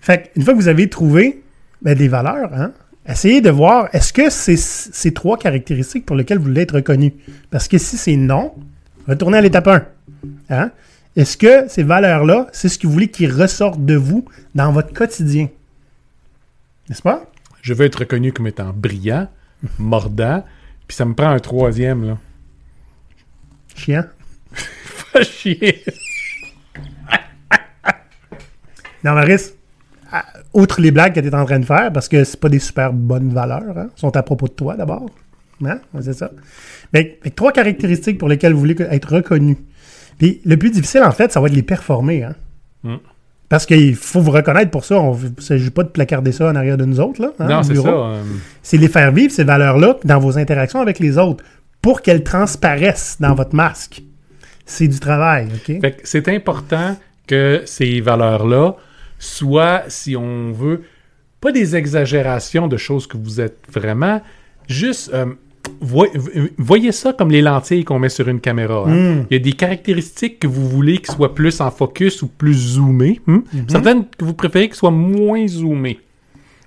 fait 0.00 0.30
une 0.36 0.42
fois 0.42 0.54
que 0.54 0.58
vous 0.58 0.68
avez 0.68 0.88
trouvé 0.88 1.42
ben, 1.82 1.96
des 1.96 2.08
valeurs, 2.08 2.52
hein, 2.54 2.72
essayez 3.06 3.40
de 3.40 3.50
voir 3.50 3.88
est-ce 3.92 4.12
que 4.12 4.30
c'est 4.30 4.56
ces 4.56 5.12
trois 5.12 5.36
caractéristiques 5.36 6.06
pour 6.06 6.16
lesquelles 6.16 6.38
vous 6.38 6.44
voulez 6.44 6.62
être 6.62 6.76
reconnu? 6.76 7.14
Parce 7.50 7.68
que 7.68 7.78
si 7.78 7.96
c'est 7.96 8.16
non, 8.16 8.54
retournez 9.08 9.38
à 9.38 9.40
l'étape 9.40 9.68
1. 9.68 9.82
Hein? 10.50 10.70
Est-ce 11.16 11.36
que 11.36 11.68
ces 11.68 11.82
valeurs-là, 11.84 12.48
c'est 12.52 12.68
ce 12.68 12.78
que 12.78 12.86
vous 12.86 12.92
voulez 12.92 13.08
qu'ils 13.10 13.32
ressortent 13.32 13.84
de 13.84 13.94
vous 13.94 14.24
dans 14.54 14.72
votre 14.72 14.92
quotidien? 14.92 15.48
N'est-ce 16.88 17.02
pas? 17.02 17.30
Je 17.62 17.72
veux 17.72 17.86
être 17.86 18.00
reconnu 18.00 18.32
comme 18.32 18.46
étant 18.46 18.72
brillant, 18.74 19.28
mordant, 19.78 20.44
puis 20.88 20.96
ça 20.96 21.04
me 21.04 21.14
prend 21.14 21.28
un 21.30 21.38
troisième, 21.38 22.04
là. 22.06 22.18
Chiant. 23.74 24.04
Pas 25.12 25.22
chier. 25.22 25.82
Non, 29.04 29.12
Maurice, 29.14 29.54
à- 30.10 30.24
outre 30.52 30.80
les 30.80 30.90
blagues 30.90 31.14
que 31.14 31.20
tu 31.20 31.26
es 31.26 31.34
en 31.34 31.44
train 31.44 31.58
de 31.58 31.64
faire, 31.64 31.92
parce 31.92 32.08
que 32.08 32.24
c'est 32.24 32.40
pas 32.40 32.48
des 32.48 32.58
super 32.58 32.92
bonnes 32.92 33.32
valeurs, 33.32 33.76
hein, 33.76 33.88
sont 33.96 34.16
à 34.16 34.22
propos 34.22 34.46
de 34.48 34.52
toi 34.52 34.76
d'abord. 34.76 35.10
Hein? 35.64 35.80
C'est 36.00 36.14
ça. 36.14 36.30
Mais, 36.92 37.18
mais 37.24 37.30
trois 37.30 37.52
caractéristiques 37.52 38.18
pour 38.18 38.28
lesquelles 38.28 38.52
vous 38.54 38.60
voulez 38.60 38.76
être 38.90 39.16
reconnu. 39.16 39.56
Puis 40.18 40.40
le 40.44 40.56
plus 40.56 40.70
difficile, 40.70 41.02
en 41.02 41.12
fait, 41.12 41.32
ça 41.32 41.40
va 41.40 41.46
être 41.46 41.52
de 41.52 41.56
les 41.56 41.62
performer. 41.62 42.24
Hein? 42.24 42.34
Mm. 42.82 42.96
Parce 43.48 43.66
qu'il 43.66 43.94
faut 43.94 44.20
vous 44.20 44.30
reconnaître 44.30 44.70
pour 44.70 44.84
ça. 44.84 44.98
On 44.98 45.14
ne 45.16 45.40
s'agit 45.40 45.70
pas 45.70 45.82
de 45.82 45.88
placarder 45.88 46.32
ça 46.32 46.48
en 46.48 46.56
arrière 46.56 46.76
de 46.76 46.84
nous 46.84 46.98
autres. 47.00 47.20
Là, 47.20 47.32
hein, 47.38 47.46
non, 47.48 47.62
c'est 47.62 47.76
ça. 47.76 47.88
euh, 47.88 48.22
C'est 48.62 48.78
les 48.78 48.88
faire 48.88 49.12
vivre, 49.12 49.32
ces 49.32 49.44
valeurs-là, 49.44 49.98
dans 50.04 50.18
vos 50.18 50.38
interactions 50.38 50.80
avec 50.80 50.98
les 50.98 51.18
autres, 51.18 51.44
pour 51.82 52.02
qu'elles 52.02 52.24
transparaissent 52.24 53.16
dans 53.20 53.34
votre 53.34 53.54
masque. 53.54 54.02
C'est 54.64 54.88
du 54.88 54.98
travail, 54.98 55.48
OK? 55.54 55.80
Fait 55.80 55.92
que 55.92 56.00
c'est 56.04 56.28
important 56.28 56.96
que 57.26 57.62
ces 57.66 58.00
valeurs-là 58.00 58.76
soient, 59.18 59.82
si 59.88 60.16
on 60.16 60.52
veut, 60.52 60.82
pas 61.40 61.52
des 61.52 61.76
exagérations 61.76 62.66
de 62.66 62.78
choses 62.78 63.06
que 63.06 63.18
vous 63.18 63.40
êtes 63.40 63.58
vraiment, 63.70 64.22
juste 64.68 65.12
euh, 65.12 65.26
voy- 65.80 66.08
voyez 66.58 66.92
ça 66.92 67.12
comme 67.12 67.30
les 67.30 67.42
lentilles 67.42 67.84
qu'on 67.84 67.98
met 67.98 68.08
sur 68.08 68.28
une 68.28 68.40
caméra. 68.40 68.84
hein. 68.86 68.94
Mm. 68.94 69.26
Il 69.30 69.34
y 69.34 69.40
a 69.40 69.42
des 69.42 69.52
caractéristiques 69.52 70.38
que 70.40 70.46
vous 70.46 70.68
voulez 70.68 70.98
qui 70.98 71.12
soient 71.12 71.34
plus 71.34 71.60
en 71.60 71.70
focus 71.70 72.22
ou 72.22 72.28
plus 72.28 72.54
zoomées. 72.54 73.20
hein. 73.28 73.42
Certaines 73.68 74.04
que 74.18 74.24
vous 74.24 74.34
préférez 74.34 74.68
qui 74.68 74.76
soient 74.76 74.90
moins 74.90 75.46
zoomées. 75.46 75.98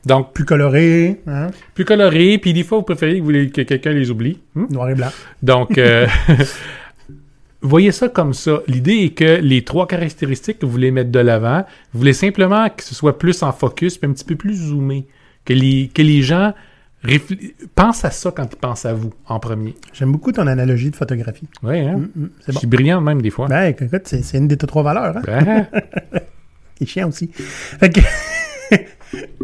Donc, 0.05 0.31
Plus 0.33 0.45
coloré, 0.45 1.19
hein? 1.27 1.47
plus 1.73 1.83
colorées, 1.83 2.37
puis 2.37 2.53
des 2.53 2.63
fois, 2.63 2.77
vous 2.77 2.83
préférez 2.85 3.17
que, 3.19 3.23
vous 3.23 3.31
que 3.51 3.61
quelqu'un 3.63 3.91
les 3.91 4.09
oublie. 4.09 4.37
hein. 4.55 4.67
noir 4.69 4.89
et 4.89 4.95
blanc. 4.95 5.09
Donc, 5.43 5.77
euh, 5.77 6.07
voyez 7.61 7.91
ça 7.91 8.07
comme 8.09 8.33
ça. 8.33 8.61
L'idée 8.67 9.03
est 9.05 9.09
que 9.09 9.39
les 9.41 9.63
trois 9.63 9.87
caractéristiques 9.87 10.59
que 10.59 10.65
vous 10.65 10.71
voulez 10.71 10.91
mettre 10.91 11.11
de 11.11 11.19
l'avant, 11.19 11.65
vous 11.93 11.99
voulez 11.99 12.13
simplement 12.13 12.69
que 12.69 12.83
ce 12.83 12.95
soit 12.95 13.17
plus 13.17 13.43
en 13.43 13.51
focus, 13.51 13.97
puis 13.97 14.09
un 14.09 14.13
petit 14.13 14.25
peu 14.25 14.35
plus 14.35 14.55
zoomé. 14.55 15.05
Que 15.45 15.53
les, 15.53 15.89
que 15.93 16.01
les 16.01 16.21
gens 16.21 16.53
réfl- 17.03 17.53
pensent 17.75 18.03
à 18.05 18.11
ça 18.11 18.31
quand 18.31 18.45
ils 18.51 18.55
pensent 18.57 18.85
à 18.85 18.93
vous 18.93 19.13
en 19.27 19.39
premier. 19.39 19.75
J'aime 19.93 20.11
beaucoup 20.11 20.31
ton 20.31 20.47
analogie 20.47 20.89
de 20.91 20.95
photographie. 20.95 21.47
Oui, 21.63 21.79
hein? 21.79 21.97
Mm, 21.97 22.21
mm, 22.21 22.29
c'est 22.39 22.47
Je 22.47 22.51
bon. 22.53 22.59
suis 22.59 22.67
brillant 22.67 23.01
même 23.01 23.21
des 23.21 23.29
fois. 23.29 23.47
Ben, 23.47 23.65
écoute, 23.65 23.89
c'est 24.05 24.23
c'est 24.23 24.37
une 24.37 24.47
des 24.47 24.57
trois 24.57 24.83
valeurs. 24.83 25.17
Hein? 25.17 25.21
Ben, 25.25 25.67
qui 26.75 26.83
est 26.83 26.87
chiant 26.87 27.07
aussi. 27.09 27.29
Fait 27.33 27.89
que 27.89 28.01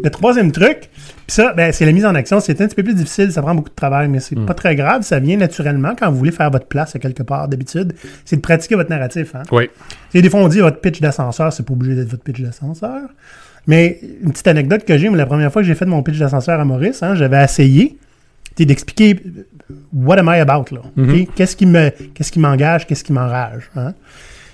le 0.02 0.10
troisième 0.10 0.52
truc, 0.52 0.90
puis 1.26 1.34
ça, 1.34 1.52
ben, 1.54 1.72
c'est 1.72 1.86
la 1.86 1.92
mise 1.92 2.04
en 2.04 2.14
action. 2.14 2.38
C'est 2.40 2.60
un 2.60 2.66
petit 2.66 2.74
peu 2.76 2.82
plus 2.84 2.94
difficile, 2.94 3.32
ça 3.32 3.40
prend 3.42 3.54
beaucoup 3.54 3.70
de 3.70 3.74
travail, 3.74 4.08
mais 4.08 4.20
c'est 4.20 4.36
pas 4.38 4.54
très 4.54 4.76
grave. 4.76 5.02
Ça 5.02 5.18
vient 5.18 5.36
naturellement 5.36 5.94
quand 5.98 6.10
vous 6.10 6.18
voulez 6.18 6.30
faire 6.32 6.50
votre 6.50 6.66
place 6.66 6.94
à 6.94 6.98
quelque 6.98 7.22
part 7.22 7.48
d'habitude. 7.48 7.94
C'est 8.24 8.36
de 8.36 8.40
pratiquer 8.42 8.74
votre 8.74 8.90
narratif. 8.90 9.34
Hein? 9.34 9.42
oui. 9.52 9.68
Et 10.12 10.22
des 10.22 10.30
fois, 10.30 10.40
on 10.40 10.48
dit 10.48 10.60
votre 10.60 10.80
pitch 10.80 11.00
d'ascenseur, 11.00 11.52
c'est 11.52 11.64
pas 11.66 11.72
obligé 11.72 11.94
d'être 11.96 12.08
votre 12.10 12.22
pitch 12.22 12.40
d'ascenseur. 12.40 13.00
Mais 13.66 13.98
une 14.22 14.32
petite 14.32 14.46
anecdote 14.46 14.84
que 14.84 14.98
j'ai, 14.98 15.08
mais 15.08 15.16
la 15.16 15.26
première 15.26 15.52
fois 15.52 15.62
que 15.62 15.68
j'ai 15.68 15.74
fait 15.74 15.86
mon 15.86 16.02
pitch 16.02 16.18
d'ascenseur 16.18 16.60
à 16.60 16.64
Maurice, 16.64 17.02
hein, 17.02 17.14
j'avais 17.14 17.42
essayé 17.42 17.96
d'expliquer 18.56 19.16
euh, 19.24 19.74
what 19.92 20.18
am 20.18 20.30
I 20.32 20.38
about 20.38 20.66
là? 20.72 20.82
ok? 20.96 21.34
Qu'est-ce 21.34 21.56
qui 21.56 21.66
me 21.66 21.90
qu'est-ce 22.14 22.30
qui 22.30 22.38
m'engage, 22.38 22.86
qu'est-ce 22.86 23.02
qui 23.02 23.12
m'enrage. 23.12 23.70
Hein? 23.74 23.94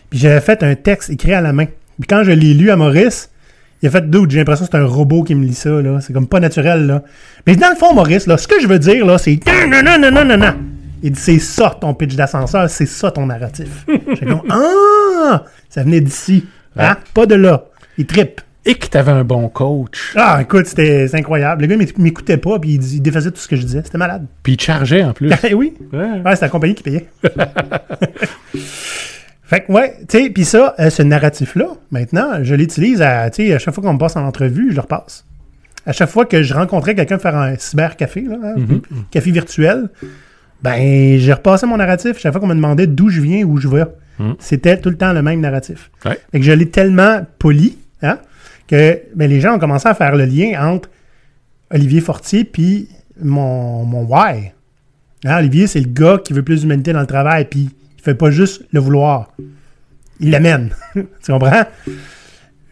Puis 0.08 0.18
j'avais 0.18 0.40
fait 0.40 0.62
un 0.62 0.74
texte 0.74 1.10
écrit 1.10 1.34
à 1.34 1.40
la 1.40 1.52
main. 1.52 1.66
Puis 1.66 2.06
quand 2.08 2.22
je 2.22 2.30
l'ai 2.30 2.54
lu 2.54 2.70
à 2.70 2.76
Maurice, 2.76 3.30
il 3.82 3.88
a 3.88 3.90
fait 3.90 4.08
doute, 4.08 4.30
j'ai 4.30 4.38
l'impression 4.38 4.66
que 4.66 4.70
c'est 4.72 4.78
un 4.78 4.86
robot 4.86 5.22
qui 5.22 5.34
me 5.34 5.44
lit 5.44 5.54
ça, 5.54 5.70
là. 5.70 6.00
C'est 6.00 6.12
comme 6.12 6.26
pas 6.26 6.40
naturel, 6.40 6.86
là. 6.86 7.02
Mais 7.46 7.56
dans 7.56 7.70
le 7.70 7.76
fond, 7.76 7.94
Maurice, 7.94 8.26
là, 8.26 8.36
ce 8.36 8.46
que 8.46 8.60
je 8.60 8.66
veux 8.66 8.78
dire, 8.78 9.06
là, 9.06 9.16
c'est 9.18 9.38
non, 9.46 9.82
non, 9.82 9.98
non, 9.98 10.10
non, 10.10 10.24
non, 10.24 10.36
non. 10.36 10.54
Il 11.02 11.12
dit, 11.12 11.20
c'est 11.20 11.38
ça 11.38 11.76
ton 11.80 11.94
pitch 11.94 12.14
d'ascenseur, 12.14 12.68
c'est 12.68 12.86
ça 12.86 13.10
ton 13.10 13.26
narratif. 13.26 13.86
J'ai 14.20 14.26
comme, 14.26 14.42
ah! 14.50 15.44
Ça 15.70 15.82
venait 15.82 16.00
d'ici. 16.00 16.44
Hein? 16.76 16.96
Pas 17.14 17.24
de 17.24 17.36
là. 17.36 17.64
Il 17.96 18.04
trippe. 18.04 18.42
Et 18.66 18.74
que 18.74 18.86
t'avais 18.88 19.12
un 19.12 19.24
bon 19.24 19.48
coach. 19.48 20.12
Ah, 20.16 20.38
écoute, 20.42 20.66
c'était 20.66 21.08
c'est 21.08 21.16
incroyable. 21.16 21.62
Le 21.62 21.68
gars 21.68 21.76
m'éc- 21.76 21.96
m'écoutait 21.98 22.36
pas, 22.36 22.58
puis 22.58 22.74
il, 22.74 22.94
il 22.96 23.00
défaisait 23.00 23.30
tout 23.30 23.38
ce 23.40 23.48
que 23.48 23.56
je 23.56 23.62
disais. 23.62 23.80
C'était 23.84 23.96
malade. 23.98 24.26
Puis 24.42 24.52
il 24.54 24.60
chargeait 24.60 25.02
en 25.02 25.12
plus. 25.14 25.30
Oui. 25.54 25.72
Ouais. 25.92 25.98
Ouais, 26.24 26.34
c'était 26.34 26.44
la 26.46 26.48
compagnie 26.50 26.74
qui 26.74 26.82
payait. 26.82 27.08
fait 28.54 29.60
que, 29.64 29.72
ouais, 29.72 29.94
tu 30.08 30.18
sais, 30.24 30.30
puis 30.30 30.44
ça, 30.44 30.74
euh, 30.78 30.90
ce 30.90 31.02
narratif-là, 31.02 31.68
maintenant, 31.90 32.42
je 32.42 32.54
l'utilise 32.54 33.02
à, 33.02 33.30
tu 33.30 33.46
sais, 33.46 33.54
à 33.54 33.58
chaque 33.58 33.74
fois 33.74 33.82
qu'on 33.82 33.94
me 33.94 33.98
passe 33.98 34.16
en 34.16 34.24
entrevue, 34.24 34.68
je 34.70 34.76
le 34.76 34.80
repasse. 34.82 35.24
À 35.86 35.92
chaque 35.92 36.10
fois 36.10 36.26
que 36.26 36.42
je 36.42 36.54
rencontrais 36.54 36.94
quelqu'un 36.94 37.18
faire 37.18 37.36
un 37.36 37.56
cybercafé, 37.56 38.20
là, 38.20 38.36
hein, 38.44 38.80
café 39.10 39.30
virtuel, 39.30 39.88
ben, 40.62 41.18
j'ai 41.18 41.32
repassé 41.32 41.66
mon 41.66 41.78
narratif. 41.78 42.18
Chaque 42.18 42.32
fois 42.32 42.40
qu'on 42.40 42.46
me 42.46 42.54
demandait 42.54 42.86
d'où 42.86 43.08
je 43.08 43.20
viens, 43.22 43.44
où 43.44 43.56
je 43.56 43.66
vais, 43.66 43.84
Mhm. 44.18 44.34
c'était 44.38 44.78
tout 44.78 44.90
le 44.90 44.96
temps 44.98 45.14
le 45.14 45.22
même 45.22 45.40
narratif. 45.40 45.90
Ouais. 46.04 46.18
Fait 46.30 46.38
que 46.40 46.44
je 46.44 46.52
l'ai 46.52 46.68
tellement 46.68 47.26
poli, 47.38 47.78
hein, 48.02 48.18
que 48.70 49.02
ben, 49.16 49.28
les 49.28 49.40
gens 49.40 49.56
ont 49.56 49.58
commencé 49.58 49.88
à 49.88 49.94
faire 49.94 50.14
le 50.14 50.24
lien 50.24 50.52
entre 50.64 50.88
Olivier 51.72 52.00
Fortier 52.00 52.44
puis 52.44 52.88
mon, 53.20 53.84
mon 53.84 54.04
why. 54.04 54.52
Hein, 55.24 55.38
Olivier, 55.38 55.66
c'est 55.66 55.80
le 55.80 55.88
gars 55.88 56.18
qui 56.22 56.32
veut 56.32 56.44
plus 56.44 56.60
d'humanité 56.60 56.92
dans 56.92 57.00
le 57.00 57.06
travail, 57.06 57.46
puis 57.46 57.70
il 57.98 58.02
fait 58.02 58.14
pas 58.14 58.30
juste 58.30 58.62
le 58.72 58.78
vouloir. 58.78 59.32
Il 60.20 60.30
l'amène. 60.30 60.70
tu 60.94 61.04
comprends? 61.26 61.64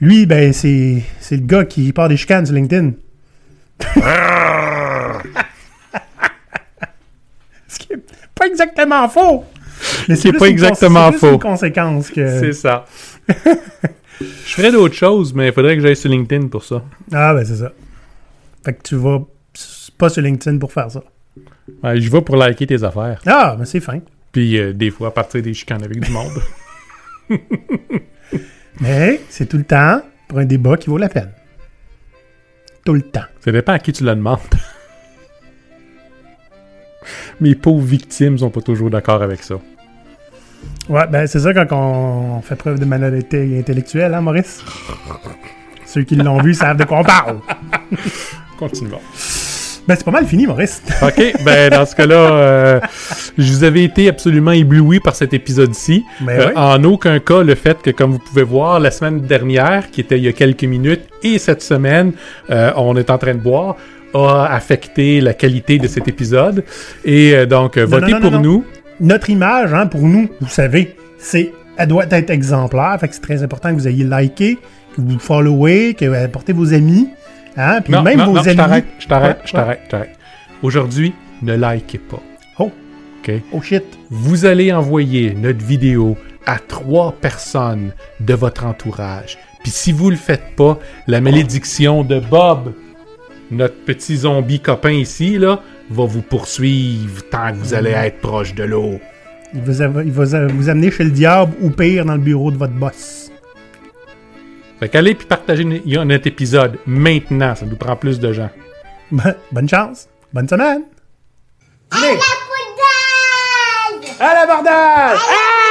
Lui, 0.01 0.25
ben, 0.27 0.53
c'est, 0.53 1.03
c'est 1.19 1.37
le 1.37 1.43
gars 1.43 1.65
qui 1.65 1.93
part 1.93 2.09
des 2.09 2.17
chicanes 2.17 2.47
sur 2.47 2.55
LinkedIn. 2.55 2.93
Ce 7.69 7.79
qui 7.79 7.93
est 7.93 8.03
pas 8.35 8.47
exactement 8.47 9.09
faux. 9.09 9.45
Mais 10.09 10.17
C'est 10.17 10.33
pas 10.33 10.47
exactement 10.47 11.11
c'est 11.13 11.19
faux. 11.19 11.33
une 11.33 11.39
conséquence 11.39 12.09
que... 12.11 12.41
C'est 12.41 12.53
ça. 12.53 12.87
Je 14.21 14.55
ferais 14.55 14.73
d'autres 14.73 14.95
choses, 14.95 15.35
mais 15.35 15.49
il 15.49 15.53
faudrait 15.53 15.77
que 15.77 15.83
j'aille 15.83 15.97
sur 15.97 16.11
LinkedIn 16.11 16.49
pour 16.49 16.65
ça. 16.65 16.83
Ah, 17.13 17.35
ben 17.35 17.45
c'est 17.45 17.57
ça. 17.57 17.73
Fait 18.65 18.75
que 18.75 18.83
tu 18.83 18.97
vas 18.97 19.25
pas 19.97 20.09
sur 20.09 20.23
LinkedIn 20.23 20.59
pour 20.59 20.73
faire 20.73 20.91
ça. 20.91 21.03
Ouais, 21.83 22.01
je 22.01 22.11
vais 22.11 22.23
pour 22.23 22.37
liker 22.37 22.67
tes 22.67 22.83
affaires. 22.83 23.21
Ah, 23.27 23.55
ben 23.59 23.65
c'est 23.65 23.81
fin. 23.81 24.01
Puis 24.33 24.59
euh, 24.59 24.73
des 24.73 24.91
fois, 24.91 25.15
partir 25.15 25.43
des 25.43 25.55
chicanes 25.55 25.85
avec 25.85 26.01
du 26.01 26.11
monde. 26.11 26.33
Mais 28.81 29.21
c'est 29.29 29.47
tout 29.47 29.59
le 29.59 29.65
temps 29.65 30.03
pour 30.27 30.39
un 30.39 30.45
débat 30.45 30.77
qui 30.77 30.91
vaut 30.91 30.99
la 30.99 31.09
peine. 31.09 31.31
Tout 32.85 32.95
le 32.95 33.03
temps. 33.03 33.25
Ça 33.41 33.53
dépend 33.53 33.73
à 33.73 33.79
qui 33.79 33.93
tu 33.93 34.05
le 34.05 34.15
demandes. 34.15 34.39
Mes 37.41 37.55
pauvres 37.55 37.85
victimes 37.85 38.39
sont 38.39 38.51
pas 38.51 38.61
toujours 38.61 38.91
d'accord 38.91 39.23
avec 39.23 39.43
ça. 39.43 39.59
Ouais, 40.89 41.07
ben 41.11 41.27
c'est 41.27 41.41
ça 41.41 41.53
quand 41.53 41.67
on 41.73 42.41
fait 42.41 42.57
preuve 42.57 42.79
de 42.79 42.85
malhonnêteté 42.85 43.59
intellectuelle, 43.59 44.15
hein, 44.15 44.21
Maurice? 44.23 44.65
Ceux 45.85 46.03
qui 46.03 46.17
l'ont 46.17 46.41
vu 46.41 46.55
savent 46.55 46.77
de 46.77 46.85
quoi 46.85 46.99
on 47.01 47.05
parle. 47.05 47.37
Continuons. 48.59 49.01
Ben 49.87 49.95
c'est 49.97 50.05
pas 50.05 50.11
mal 50.11 50.27
fini, 50.27 50.47
Maurice. 50.47 50.83
OK, 51.03 51.35
ben 51.47 51.71
dans 51.71 51.87
ce 51.87 51.97
cas-là, 51.97 52.15
euh, 52.33 52.81
je 53.39 53.51
vous 53.53 53.65
avais 53.65 53.85
été 53.85 54.09
absolument 54.09 54.51
ébloui 54.53 55.01
par 55.01 55.15
cet 55.17 55.33
épisode-ci. 55.33 56.05
Ben 56.21 56.39
Euh, 56.41 56.47
oui. 56.49 56.53
En 56.57 56.85
aucun 56.85 57.19
cas, 57.21 57.43
le 57.43 57.55
fait 57.55 57.81
que, 57.81 57.91
comme 57.91 58.13
vous 58.13 58.19
pouvez 58.19 58.43
voir, 58.43 58.81
la 58.81 58.91
semaine 58.91 59.21
dernière, 59.21 59.91
qui 59.91 60.03
était 60.03 60.19
il 60.19 60.25
y 60.25 60.29
a 60.29 60.33
quelques 60.33 60.65
minutes, 60.65 61.05
et 61.23 61.39
cette 61.39 61.63
semaine, 61.63 62.13
euh, 62.51 62.71
on 62.77 62.97
est 62.97 63.09
en 63.09 63.17
train 63.17 63.33
de 63.35 63.41
boire, 63.41 63.77
a 64.13 64.45
affecté 64.55 65.23
la 65.23 65.33
qualité 65.33 65.79
de 65.79 65.87
cet 65.89 66.07
épisode. 66.07 66.65
Et 67.05 67.47
donc, 67.47 67.77
Non, 67.79 67.87
votez 67.87 68.13
non, 68.13 68.21
non, 68.21 68.31
pour 68.31 68.41
nous. 68.41 68.65
Notre 69.01 69.31
image, 69.31 69.73
hein, 69.75 69.87
pour 69.87 70.03
nous, 70.03 70.29
vous 70.41 70.49
savez, 70.49 70.97
c'est, 71.19 71.53
elle 71.77 71.89
doit 71.89 72.07
être 72.11 72.31
exemplaire. 72.31 72.97
Fait 73.01 73.09
que 73.09 73.15
c'est 73.15 73.21
très 73.21 73.43
important 73.43 73.71
que 73.71 73.75
vous 73.75 73.89
ayez 73.89 74.05
liké, 74.05 74.57
que 74.97 75.01
vous 75.01 75.19
followez, 75.19 75.95
que 75.95 76.05
vous 76.05 76.15
apportez 76.15 76.53
vos 76.53 76.75
amis. 76.75 77.09
Hein, 77.57 77.81
puis 77.83 77.93
Non, 77.93 78.03
même 78.03 78.19
non, 78.19 78.27
vos 78.27 78.33
non, 78.35 78.43
je 78.43 78.49
amis. 78.51 78.57
t'arrête, 78.57 78.85
je 78.99 79.07
t'arrête, 79.07 79.39
je 79.45 79.53
t'arrête, 79.53 79.81
je 79.85 79.91
t'arrête. 79.91 80.17
Aujourd'hui, 80.63 81.15
ne 81.43 81.55
likez 81.55 81.99
pas. 81.99 82.21
Oh. 82.59 82.71
OK? 83.23 83.33
Oh 83.53 83.63
shit. 83.63 83.85
Vous 84.11 84.45
allez 84.45 84.73
envoyer 84.73 85.35
notre 85.35 85.65
vidéo 85.65 86.17
à 86.47 86.59
trois 86.59 87.13
personnes 87.13 87.93
de 88.21 88.35
votre 88.35 88.65
entourage. 88.67 89.39
Puis 89.63 89.71
si 89.71 89.93
vous 89.93 90.11
le 90.11 90.17
faites 90.17 90.57
pas, 90.57 90.79
la 91.07 91.21
malédiction 91.21 92.03
de 92.05 92.21
Bob, 92.21 92.73
notre 93.51 93.77
petit 93.85 94.19
zombie 94.19 94.61
copain 94.61 94.93
ici, 94.93 95.39
là, 95.39 95.61
va 95.91 96.05
vous 96.05 96.23
poursuivre 96.23 97.23
tant 97.31 97.53
que 97.53 97.57
vous 97.57 97.75
allez 97.75 97.93
mm. 97.93 98.05
être 98.05 98.21
proche 98.21 98.55
de 98.55 98.65
l'eau. 98.65 99.01
Il, 99.55 99.63
va, 99.63 99.89
vous 99.89 100.69
amener 100.69 100.91
chez 100.91 101.05
le 101.05 101.11
diable 101.11 101.55
ou 101.61 101.71
pire 101.71 102.05
dans 102.05 102.15
le 102.15 102.21
bureau 102.21 102.51
de 102.51 102.59
votre 102.59 102.75
boss. 102.75 103.31
Fait 104.79 104.89
qu'allez 104.89 105.15
puis 105.15 105.27
partagez 105.27 105.65
notre 105.65 106.27
épisode 106.27 106.79
maintenant, 106.87 107.55
ça 107.55 107.67
nous 107.67 107.77
prend 107.77 107.97
plus 107.97 108.21
de 108.21 108.33
gens. 108.33 108.51
Bah, 109.11 109.35
bonne 109.51 109.69
chance, 109.69 110.09
bonne 110.33 110.49
semaine. 110.49 110.83
Allez. 111.91 112.19
À 114.21 114.35
l'abordage! 114.35 114.35
À 114.35 114.35
l'abordage! 114.35 115.19
Ah! 115.31 115.69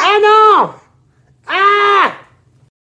Ah 0.00 0.18
non! 0.22 0.70
Ah! 1.48 2.17